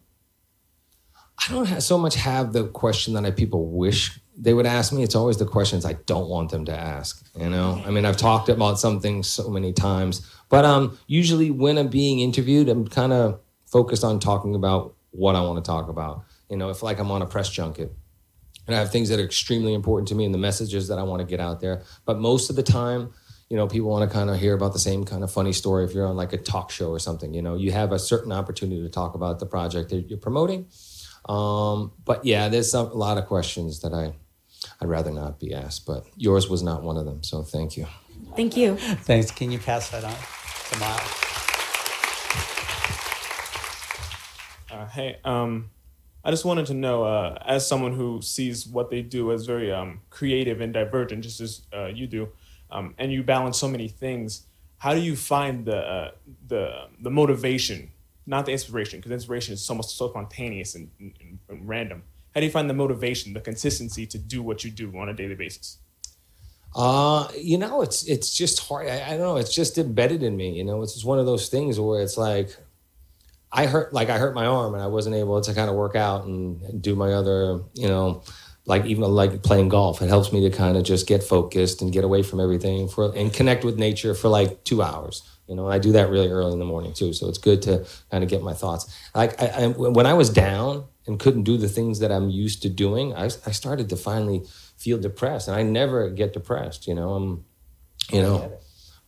I 1.48 1.52
don't 1.52 1.66
have, 1.66 1.82
so 1.82 1.98
much 1.98 2.16
have 2.16 2.52
the 2.52 2.68
question 2.68 3.14
that 3.14 3.24
I 3.24 3.30
people 3.30 3.66
wish 3.66 4.20
they 4.36 4.54
would 4.54 4.66
ask 4.66 4.92
me. 4.92 5.02
It's 5.02 5.14
always 5.14 5.38
the 5.38 5.46
questions 5.46 5.84
I 5.84 5.94
don't 6.06 6.28
want 6.28 6.50
them 6.50 6.64
to 6.66 6.72
ask. 6.72 7.26
You 7.38 7.50
know, 7.50 7.82
I 7.84 7.90
mean, 7.90 8.04
I've 8.04 8.16
talked 8.16 8.48
about 8.48 8.78
some 8.78 9.00
things 9.00 9.26
so 9.26 9.48
many 9.48 9.72
times, 9.72 10.26
but 10.48 10.64
um, 10.64 10.98
usually 11.06 11.50
when 11.50 11.78
I'm 11.78 11.88
being 11.88 12.20
interviewed, 12.20 12.68
I'm 12.68 12.86
kind 12.86 13.12
of 13.12 13.40
focused 13.66 14.04
on 14.04 14.20
talking 14.20 14.54
about 14.54 14.94
what 15.10 15.34
I 15.34 15.40
want 15.42 15.62
to 15.62 15.68
talk 15.68 15.88
about. 15.88 16.24
You 16.48 16.56
know, 16.56 16.70
if 16.70 16.82
like 16.82 16.98
I'm 16.98 17.10
on 17.10 17.22
a 17.22 17.26
press 17.26 17.48
junket, 17.50 17.92
and 18.70 18.76
I 18.76 18.78
have 18.78 18.92
things 18.92 19.08
that 19.08 19.18
are 19.18 19.24
extremely 19.24 19.74
important 19.74 20.06
to 20.08 20.14
me 20.14 20.24
and 20.24 20.32
the 20.32 20.38
messages 20.38 20.86
that 20.88 20.98
I 20.98 21.02
want 21.02 21.18
to 21.20 21.26
get 21.26 21.40
out 21.40 21.60
there. 21.60 21.82
But 22.04 22.20
most 22.20 22.50
of 22.50 22.56
the 22.56 22.62
time, 22.62 23.12
you 23.48 23.56
know, 23.56 23.66
people 23.66 23.90
want 23.90 24.08
to 24.08 24.14
kind 24.14 24.30
of 24.30 24.38
hear 24.38 24.54
about 24.54 24.72
the 24.72 24.78
same 24.78 25.04
kind 25.04 25.24
of 25.24 25.32
funny 25.32 25.52
story. 25.52 25.84
If 25.84 25.92
you're 25.92 26.06
on 26.06 26.16
like 26.16 26.32
a 26.32 26.36
talk 26.36 26.70
show 26.70 26.90
or 26.90 27.00
something, 27.00 27.34
you 27.34 27.42
know, 27.42 27.56
you 27.56 27.72
have 27.72 27.90
a 27.90 27.98
certain 27.98 28.30
opportunity 28.30 28.80
to 28.80 28.88
talk 28.88 29.16
about 29.16 29.40
the 29.40 29.46
project 29.46 29.90
that 29.90 30.08
you're 30.08 30.20
promoting. 30.20 30.68
Um, 31.28 31.90
but 32.04 32.24
yeah, 32.24 32.48
there's 32.48 32.72
a 32.74 32.82
lot 32.82 33.18
of 33.18 33.26
questions 33.26 33.80
that 33.80 33.92
I 33.92 34.14
I'd 34.80 34.88
rather 34.88 35.10
not 35.10 35.40
be 35.40 35.52
asked, 35.52 35.84
but 35.84 36.04
yours 36.16 36.48
was 36.48 36.62
not 36.62 36.84
one 36.84 36.96
of 36.96 37.06
them. 37.06 37.24
So 37.24 37.42
thank 37.42 37.76
you. 37.76 37.86
Thank 38.36 38.56
you. 38.56 38.76
Thanks. 38.76 39.32
Can 39.32 39.50
you 39.50 39.58
pass 39.58 39.90
that 39.90 40.04
on 40.04 40.14
to 40.70 40.78
Miles? 40.78 41.26
Uh, 44.70 44.86
hey, 44.86 45.18
um, 45.24 45.70
I 46.24 46.30
just 46.30 46.44
wanted 46.44 46.66
to 46.66 46.74
know, 46.74 47.04
uh, 47.04 47.38
as 47.46 47.66
someone 47.66 47.92
who 47.92 48.20
sees 48.20 48.66
what 48.66 48.90
they 48.90 49.02
do 49.02 49.32
as 49.32 49.46
very 49.46 49.72
um, 49.72 50.00
creative 50.10 50.60
and 50.60 50.72
divergent, 50.72 51.22
just 51.24 51.40
as 51.40 51.62
uh, 51.72 51.86
you 51.86 52.06
do, 52.06 52.28
um, 52.70 52.94
and 52.98 53.10
you 53.10 53.22
balance 53.22 53.58
so 53.58 53.68
many 53.68 53.88
things, 53.88 54.46
how 54.78 54.94
do 54.94 55.00
you 55.00 55.16
find 55.16 55.64
the 55.64 55.76
uh, 55.76 56.10
the 56.48 56.88
the 57.00 57.10
motivation, 57.10 57.90
not 58.26 58.46
the 58.46 58.52
inspiration, 58.52 58.98
because 58.98 59.12
inspiration 59.12 59.54
is 59.54 59.68
almost 59.70 59.96
so 59.96 60.08
spontaneous 60.08 60.74
and, 60.74 60.90
and, 60.98 61.38
and 61.48 61.68
random. 61.68 62.02
How 62.34 62.40
do 62.40 62.46
you 62.46 62.52
find 62.52 62.70
the 62.70 62.74
motivation, 62.74 63.32
the 63.32 63.40
consistency 63.40 64.06
to 64.06 64.18
do 64.18 64.42
what 64.42 64.62
you 64.62 64.70
do 64.70 64.96
on 64.96 65.08
a 65.08 65.14
daily 65.14 65.34
basis? 65.34 65.78
Uh, 66.74 67.28
you 67.36 67.58
know, 67.58 67.82
it's 67.82 68.04
it's 68.04 68.36
just 68.36 68.60
hard. 68.68 68.86
I, 68.88 69.04
I 69.04 69.10
don't 69.10 69.20
know. 69.20 69.36
It's 69.36 69.54
just 69.54 69.78
embedded 69.78 70.22
in 70.22 70.36
me. 70.36 70.56
You 70.56 70.64
know, 70.64 70.82
it's 70.82 70.94
just 70.94 71.04
one 71.04 71.18
of 71.18 71.26
those 71.26 71.48
things 71.48 71.80
where 71.80 72.00
it's 72.00 72.16
like 72.16 72.56
I 73.52 73.66
hurt 73.66 73.92
like 73.92 74.10
I 74.10 74.18
hurt 74.18 74.34
my 74.34 74.46
arm 74.46 74.74
and 74.74 74.82
I 74.82 74.86
wasn't 74.86 75.16
able 75.16 75.40
to 75.40 75.54
kind 75.54 75.68
of 75.68 75.76
work 75.76 75.96
out 75.96 76.24
and 76.24 76.80
do 76.80 76.94
my 76.94 77.12
other, 77.12 77.60
you 77.74 77.88
know, 77.88 78.22
like 78.64 78.84
even 78.84 79.02
like 79.04 79.42
playing 79.42 79.68
golf. 79.68 80.00
It 80.02 80.08
helps 80.08 80.32
me 80.32 80.48
to 80.48 80.56
kind 80.56 80.76
of 80.76 80.84
just 80.84 81.06
get 81.06 81.24
focused 81.24 81.82
and 81.82 81.92
get 81.92 82.04
away 82.04 82.22
from 82.22 82.40
everything 82.40 82.88
for 82.88 83.12
and 83.16 83.32
connect 83.32 83.64
with 83.64 83.76
nature 83.76 84.14
for 84.14 84.28
like 84.28 84.62
two 84.64 84.82
hours. 84.82 85.22
You 85.48 85.56
know, 85.56 85.68
I 85.68 85.80
do 85.80 85.90
that 85.92 86.10
really 86.10 86.28
early 86.28 86.52
in 86.52 86.60
the 86.60 86.64
morning 86.64 86.92
too. 86.92 87.12
So 87.12 87.28
it's 87.28 87.38
good 87.38 87.60
to 87.62 87.84
kind 88.10 88.22
of 88.22 88.30
get 88.30 88.42
my 88.42 88.52
thoughts. 88.52 88.96
Like 89.14 89.40
I, 89.42 89.64
I, 89.64 89.66
when 89.66 90.06
I 90.06 90.14
was 90.14 90.30
down 90.30 90.84
and 91.08 91.18
couldn't 91.18 91.42
do 91.42 91.56
the 91.56 91.68
things 91.68 91.98
that 91.98 92.12
I'm 92.12 92.30
used 92.30 92.62
to 92.62 92.68
doing, 92.68 93.14
I, 93.14 93.24
I 93.24 93.50
started 93.50 93.88
to 93.88 93.96
finally 93.96 94.42
feel 94.76 94.98
depressed, 94.98 95.48
and 95.48 95.56
I 95.56 95.62
never 95.64 96.08
get 96.08 96.32
depressed. 96.32 96.86
You 96.86 96.94
know, 96.94 97.14
I'm, 97.14 97.44
you 98.12 98.22
know 98.22 98.60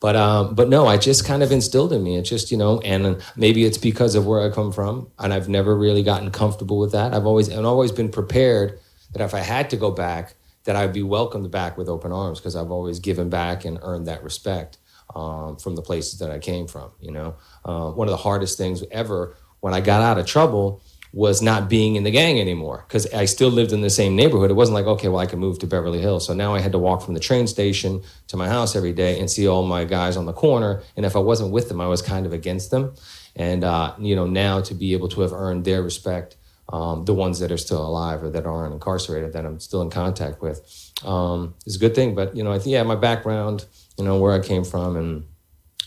but 0.02 0.16
um, 0.16 0.56
but 0.56 0.68
no, 0.68 0.88
I 0.88 0.97
just 0.97 1.25
kind 1.25 1.44
of 1.44 1.52
instilled 1.52 1.92
in 1.92 2.02
me. 2.02 2.16
It's 2.16 2.28
just 2.28 2.50
you 2.50 2.56
know, 2.56 2.80
and 2.80 3.23
maybe 3.37 3.64
it's 3.64 3.78
because 3.78 4.16
of 4.16 4.26
where 4.26 4.40
I 4.44 4.52
come 4.52 4.73
from, 4.73 5.09
and 5.21 5.32
I've 5.32 5.49
never 5.49 5.76
really 5.78 6.02
gotten 6.02 6.32
comfortable 6.32 6.76
with 6.80 6.90
that. 6.90 7.14
I've 7.14 7.25
always 7.25 7.47
and 7.47 7.64
always 7.64 7.92
been 7.92 8.09
prepared 8.09 8.80
that 9.12 9.23
if 9.23 9.32
I 9.32 9.38
had 9.38 9.71
to 9.71 9.76
go 9.76 9.92
back, 9.92 10.35
that 10.64 10.75
I'd 10.75 10.92
be 10.92 11.04
welcomed 11.04 11.49
back 11.52 11.78
with 11.78 11.88
open 11.88 12.11
arms 12.11 12.40
because 12.40 12.56
I've 12.56 12.73
always 12.73 12.99
given 12.99 13.30
back 13.30 13.64
and 13.64 13.78
earned 13.80 14.09
that 14.09 14.25
respect 14.25 14.78
um, 15.14 15.57
from 15.57 15.77
the 15.77 15.83
places 15.83 16.18
that 16.18 16.33
I 16.33 16.40
came 16.40 16.66
from. 16.66 16.90
You 17.00 17.12
know, 17.12 17.37
uh, 17.64 17.92
one 17.92 18.09
of 18.09 18.12
the 18.12 18.16
hardest 18.16 18.59
things 18.59 18.83
ever 18.90 19.37
when 19.61 19.72
I 19.72 19.81
got 19.81 20.03
out 20.03 20.18
of 20.18 20.27
trouble 20.27 20.83
was 21.12 21.42
not 21.42 21.68
being 21.68 21.96
in 21.96 22.05
the 22.05 22.11
gang 22.11 22.40
anymore 22.40 22.85
because 22.88 23.07
I 23.12 23.27
still 23.27 23.51
lived 23.51 23.72
in 23.72 23.83
the 23.83 23.90
same 23.90 24.16
neighborhood. 24.16 24.51
It 24.51 24.55
wasn't 24.55 24.75
like, 24.75 24.87
okay, 24.87 25.09
well, 25.09 25.20
I 25.20 25.27
can 25.27 25.38
move 25.38 25.59
to 25.59 25.66
Beverly 25.66 26.01
Hills. 26.01 26.27
So 26.27 26.33
now 26.33 26.55
I 26.55 26.61
had 26.61 26.72
to 26.72 26.79
walk 26.79 27.03
from 27.03 27.12
the 27.12 27.20
train 27.20 27.46
station 27.46 28.03
to 28.29 28.37
my 28.38 28.48
house 28.48 28.75
every 28.75 28.94
day 28.94 29.20
and 29.20 29.31
see 29.31 29.46
all 29.46 29.62
my 29.62 29.85
guys 29.85 30.16
on 30.16 30.25
the 30.25 30.33
corner. 30.33 30.83
And 30.96 31.05
if 31.05 31.14
I 31.14 31.18
wasn't 31.18 31.53
with 31.53 31.68
them, 31.68 31.83
I 31.83 31.87
was 31.87 32.01
kind 32.01 32.25
of 32.25 32.33
against 32.33 32.70
them. 32.70 32.94
And, 33.37 33.62
uh, 33.62 33.94
you 33.98 34.16
know, 34.16 34.27
now 34.27 34.62
to 34.62 34.75
be 34.75 34.94
able 34.94 35.09
to 35.11 35.20
have 35.20 35.33
earned 35.35 35.66
their 35.66 35.83
respect, 35.83 36.37
um, 36.70 37.05
the 37.05 37.14
ones 37.14 37.40
that 37.40 37.53
are 37.53 37.59
still 37.59 37.87
alive 37.87 38.22
or 38.22 38.31
that 38.31 38.46
aren't 38.46 38.72
incarcerated 38.72 39.35
that 39.35 39.44
I'm 39.44 39.61
still 39.61 39.83
in 39.83 39.90
contact 39.90 40.40
with, 40.40 40.92
um, 41.05 41.55
is 41.66 41.77
a 41.77 41.79
good 41.79 41.94
thing. 41.94 42.14
But, 42.14 42.35
you 42.35 42.42
know, 42.42 42.53
I 42.53 42.59
think, 42.59 42.72
yeah, 42.72 42.83
my 42.85 42.94
background, 42.94 43.66
you 43.98 44.05
know, 44.05 44.18
where 44.18 44.33
I 44.33 44.40
came 44.40 44.64
from 44.64 44.96
and, 44.96 45.25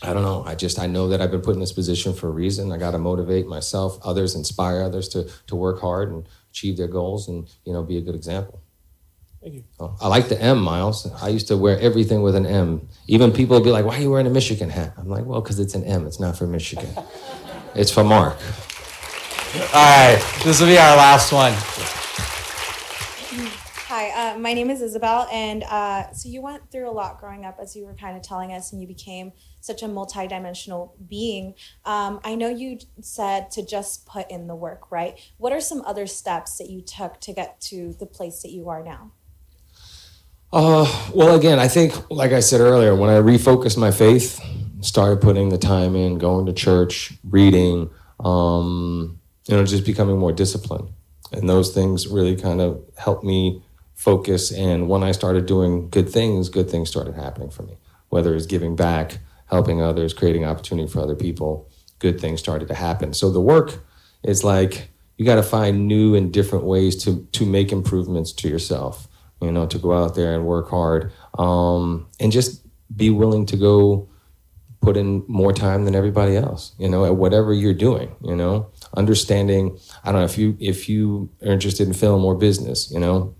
I 0.02 0.12
don't 0.12 0.22
know. 0.22 0.44
I 0.44 0.54
just 0.54 0.78
I 0.78 0.86
know 0.86 1.08
that 1.08 1.22
I've 1.22 1.30
been 1.30 1.40
put 1.40 1.54
in 1.54 1.60
this 1.60 1.72
position 1.72 2.12
for 2.12 2.28
a 2.28 2.30
reason. 2.30 2.70
I 2.70 2.76
got 2.76 2.90
to 2.90 2.98
motivate 2.98 3.46
myself, 3.46 3.98
others, 4.04 4.34
inspire 4.34 4.82
others 4.82 5.08
to 5.10 5.28
to 5.46 5.56
work 5.56 5.80
hard 5.80 6.10
and 6.10 6.28
achieve 6.50 6.76
their 6.76 6.88
goals, 6.88 7.28
and 7.28 7.48
you 7.64 7.72
know, 7.72 7.82
be 7.82 7.96
a 7.96 8.02
good 8.02 8.14
example. 8.14 8.62
Thank 9.42 9.54
you. 9.54 9.64
Oh, 9.80 9.96
I 10.00 10.08
like 10.08 10.28
the 10.28 10.40
M, 10.40 10.60
Miles. 10.60 11.10
I 11.22 11.28
used 11.28 11.48
to 11.48 11.56
wear 11.56 11.78
everything 11.80 12.20
with 12.20 12.34
an 12.34 12.46
M. 12.46 12.88
Even 13.06 13.32
people 13.32 13.56
would 13.56 13.64
be 13.64 13.70
like, 13.70 13.86
"Why 13.86 13.96
are 13.96 14.00
you 14.00 14.10
wearing 14.10 14.26
a 14.26 14.30
Michigan 14.30 14.68
hat?" 14.68 14.92
I'm 14.98 15.08
like, 15.08 15.24
"Well, 15.24 15.40
because 15.40 15.58
it's 15.58 15.74
an 15.74 15.84
M. 15.84 16.06
It's 16.06 16.20
not 16.20 16.36
for 16.36 16.46
Michigan. 16.46 16.90
it's 17.74 17.90
for 17.90 18.04
Mark." 18.04 18.36
All 19.72 19.72
right, 19.72 20.22
this 20.44 20.60
will 20.60 20.66
be 20.66 20.76
our 20.76 20.96
last 20.96 21.32
one. 21.32 21.54
Hi, 23.88 24.32
uh, 24.32 24.38
my 24.38 24.52
name 24.52 24.68
is 24.68 24.82
Isabel, 24.82 25.28
and 25.30 25.62
uh, 25.62 26.10
so 26.10 26.28
you 26.28 26.42
went 26.42 26.72
through 26.72 26.90
a 26.90 26.90
lot 26.90 27.20
growing 27.20 27.44
up, 27.44 27.60
as 27.62 27.76
you 27.76 27.86
were 27.86 27.94
kind 27.94 28.16
of 28.16 28.22
telling 28.24 28.52
us, 28.52 28.72
and 28.72 28.82
you 28.82 28.88
became 28.88 29.30
such 29.60 29.80
a 29.80 29.86
multidimensional 29.86 30.90
being. 31.08 31.54
Um, 31.84 32.18
I 32.24 32.34
know 32.34 32.48
you 32.48 32.80
said 33.00 33.52
to 33.52 33.64
just 33.64 34.04
put 34.04 34.28
in 34.28 34.48
the 34.48 34.56
work, 34.56 34.90
right? 34.90 35.16
What 35.36 35.52
are 35.52 35.60
some 35.60 35.82
other 35.82 36.08
steps 36.08 36.58
that 36.58 36.68
you 36.68 36.80
took 36.80 37.20
to 37.20 37.32
get 37.32 37.60
to 37.60 37.94
the 38.00 38.06
place 38.06 38.42
that 38.42 38.50
you 38.50 38.68
are 38.68 38.82
now? 38.82 39.12
Uh, 40.52 41.10
well, 41.14 41.36
again, 41.36 41.60
I 41.60 41.68
think, 41.68 42.10
like 42.10 42.32
I 42.32 42.40
said 42.40 42.60
earlier, 42.60 42.96
when 42.96 43.08
I 43.08 43.20
refocused 43.20 43.78
my 43.78 43.92
faith, 43.92 44.40
started 44.80 45.20
putting 45.20 45.50
the 45.50 45.58
time 45.58 45.94
in, 45.94 46.18
going 46.18 46.46
to 46.46 46.52
church, 46.52 47.12
reading, 47.22 47.90
um, 48.18 49.20
you 49.46 49.56
know, 49.56 49.64
just 49.64 49.86
becoming 49.86 50.18
more 50.18 50.32
disciplined. 50.32 50.88
And 51.30 51.48
those 51.48 51.72
things 51.72 52.08
really 52.08 52.34
kind 52.34 52.60
of 52.60 52.82
helped 52.96 53.22
me 53.22 53.62
focus. 53.96 54.52
And 54.52 54.88
when 54.88 55.02
I 55.02 55.10
started 55.10 55.46
doing 55.46 55.90
good 55.90 56.08
things, 56.08 56.48
good 56.48 56.70
things 56.70 56.88
started 56.88 57.14
happening 57.14 57.50
for 57.50 57.64
me. 57.64 57.78
Whether 58.10 58.36
it's 58.36 58.46
giving 58.46 58.76
back, 58.76 59.18
helping 59.46 59.82
others, 59.82 60.14
creating 60.14 60.44
opportunity 60.44 60.88
for 60.88 61.00
other 61.00 61.16
people, 61.16 61.68
good 61.98 62.20
things 62.20 62.38
started 62.38 62.68
to 62.68 62.74
happen. 62.74 63.12
So 63.14 63.30
the 63.30 63.40
work 63.40 63.80
is 64.22 64.44
like 64.44 64.90
you 65.16 65.24
got 65.24 65.36
to 65.36 65.42
find 65.42 65.88
new 65.88 66.14
and 66.14 66.32
different 66.32 66.64
ways 66.64 67.02
to 67.04 67.26
to 67.32 67.46
make 67.46 67.72
improvements 67.72 68.32
to 68.32 68.48
yourself. 68.48 69.08
You 69.40 69.52
know, 69.52 69.66
to 69.66 69.78
go 69.78 69.92
out 69.92 70.14
there 70.14 70.34
and 70.34 70.46
work 70.46 70.70
hard, 70.70 71.12
um, 71.38 72.06
and 72.18 72.32
just 72.32 72.62
be 72.94 73.10
willing 73.10 73.44
to 73.46 73.56
go 73.56 74.08
put 74.80 74.96
in 74.96 75.24
more 75.28 75.52
time 75.52 75.84
than 75.84 75.94
everybody 75.94 76.36
else. 76.36 76.72
You 76.78 76.88
know, 76.88 77.04
at 77.04 77.16
whatever 77.16 77.52
you're 77.52 77.74
doing. 77.74 78.14
You 78.22 78.34
know, 78.34 78.70
understanding. 78.96 79.78
I 80.04 80.12
don't 80.12 80.20
know 80.22 80.24
if 80.24 80.38
you 80.38 80.56
if 80.58 80.88
you 80.88 81.30
are 81.42 81.52
interested 81.52 81.86
in 81.86 81.92
film 81.92 82.24
or 82.24 82.34
business. 82.34 82.90
You 82.90 82.98
know, 82.98 83.34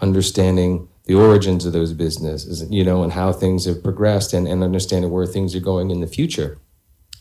understanding 0.00 0.88
the 1.04 1.14
origins 1.14 1.64
of 1.66 1.72
those 1.72 1.92
businesses, 1.92 2.64
you 2.70 2.84
know, 2.84 3.02
and 3.02 3.12
how 3.12 3.32
things 3.32 3.64
have 3.64 3.82
progressed 3.82 4.32
and, 4.32 4.46
and 4.46 4.62
understanding 4.62 5.10
where 5.10 5.26
things 5.26 5.54
are 5.54 5.60
going 5.60 5.90
in 5.90 6.00
the 6.00 6.06
future. 6.06 6.58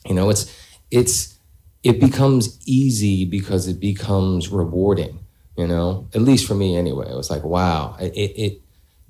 You 0.06 0.16
know, 0.16 0.30
it's 0.30 0.56
it's 0.92 1.40
it 1.84 2.00
becomes 2.00 2.60
easy 2.68 3.26
because 3.26 3.68
it 3.68 3.80
becomes 3.80 4.50
rewarding, 4.50 5.20
you 5.58 5.68
know, 5.68 6.08
at 6.14 6.22
least 6.22 6.48
for 6.48 6.56
me 6.56 6.76
anyway. 6.76 7.10
It 7.10 7.16
was 7.16 7.30
like, 7.30 7.44
wow, 7.44 7.96
it, 8.00 8.14
it 8.16 8.62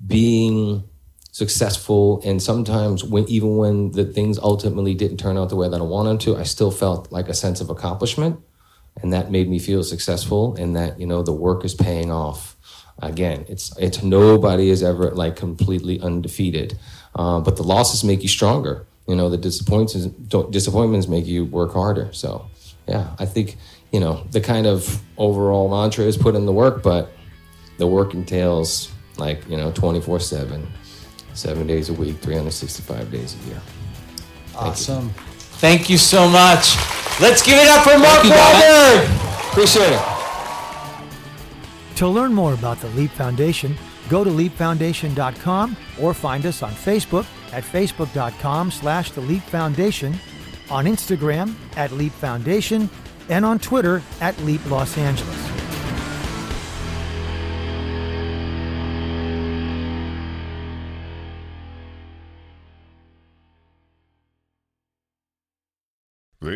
being 0.06 0.84
successful 1.32 2.20
and 2.24 2.42
sometimes 2.42 3.04
when 3.04 3.24
even 3.28 3.56
when 3.56 3.92
the 3.92 4.04
things 4.04 4.38
ultimately 4.38 4.94
didn't 4.94 5.16
turn 5.18 5.38
out 5.38 5.48
the 5.48 5.56
way 5.56 5.68
that 5.68 5.80
I 5.80 5.84
wanted 5.84 6.20
to, 6.20 6.36
I 6.36 6.42
still 6.42 6.70
felt 6.70 7.12
like 7.12 7.28
a 7.28 7.34
sense 7.34 7.60
of 7.60 7.70
accomplishment. 7.70 8.40
And 9.02 9.12
that 9.12 9.30
made 9.30 9.48
me 9.48 9.58
feel 9.58 9.84
successful 9.84 10.56
and 10.56 10.74
that, 10.74 10.98
you 10.98 11.06
know, 11.06 11.22
the 11.22 11.32
work 11.32 11.64
is 11.64 11.74
paying 11.74 12.10
off 12.10 12.56
Again, 13.02 13.44
it's 13.48 13.76
it's 13.78 14.02
nobody 14.02 14.70
is 14.70 14.82
ever 14.82 15.10
like 15.10 15.36
completely 15.36 16.00
undefeated, 16.00 16.78
uh, 17.14 17.40
but 17.40 17.56
the 17.56 17.62
losses 17.62 18.04
make 18.04 18.22
you 18.22 18.28
stronger. 18.28 18.86
You 19.08 19.16
know, 19.16 19.28
the 19.30 19.38
disappointments 19.38 20.06
disappointments 20.50 21.08
make 21.08 21.26
you 21.26 21.44
work 21.46 21.72
harder. 21.72 22.12
So, 22.12 22.46
yeah, 22.86 23.14
I 23.18 23.26
think 23.26 23.56
you 23.90 24.00
know 24.00 24.24
the 24.30 24.40
kind 24.40 24.66
of 24.66 25.02
overall 25.16 25.68
mantra 25.68 26.04
is 26.04 26.16
put 26.16 26.34
in 26.34 26.46
the 26.46 26.52
work, 26.52 26.82
but 26.82 27.10
the 27.78 27.86
work 27.86 28.12
entails 28.14 28.92
like 29.16 29.48
you 29.48 29.56
know 29.56 29.70
24 29.72 30.20
7 30.20 30.66
seven 31.34 31.66
days 31.66 31.88
a 31.88 31.92
week 31.92 32.16
365 32.18 33.10
days 33.10 33.36
a 33.44 33.48
year 33.48 33.60
Thank 34.46 34.64
awesome 34.66 35.04
you. 35.06 35.12
thank 35.60 35.88
you 35.90 35.96
so 35.98 36.28
much 36.28 36.76
let's 37.20 37.42
give 37.42 37.56
it 37.58 37.68
up 37.68 37.84
for 37.84 37.98
mark 37.98 38.22
Wahlberg. 38.22 39.50
appreciate 39.50 39.92
it 39.92 40.09
To 42.00 42.08
learn 42.08 42.32
more 42.32 42.54
about 42.54 42.80
the 42.80 42.88
Leap 42.88 43.10
Foundation, 43.10 43.76
go 44.08 44.24
to 44.24 44.30
leapfoundation.com 44.30 45.76
or 46.00 46.14
find 46.14 46.46
us 46.46 46.62
on 46.62 46.70
Facebook 46.70 47.26
at 47.52 47.62
facebook.com 47.62 48.70
slash 48.70 49.10
the 49.10 49.20
Leap 49.20 49.42
Foundation, 49.42 50.14
on 50.70 50.86
Instagram 50.86 51.54
at 51.76 51.92
Leap 51.92 52.12
Foundation, 52.12 52.88
and 53.28 53.44
on 53.44 53.58
Twitter 53.58 54.02
at 54.22 54.38
Leap 54.44 54.64
Los 54.70 54.96
Angeles. 54.96 55.59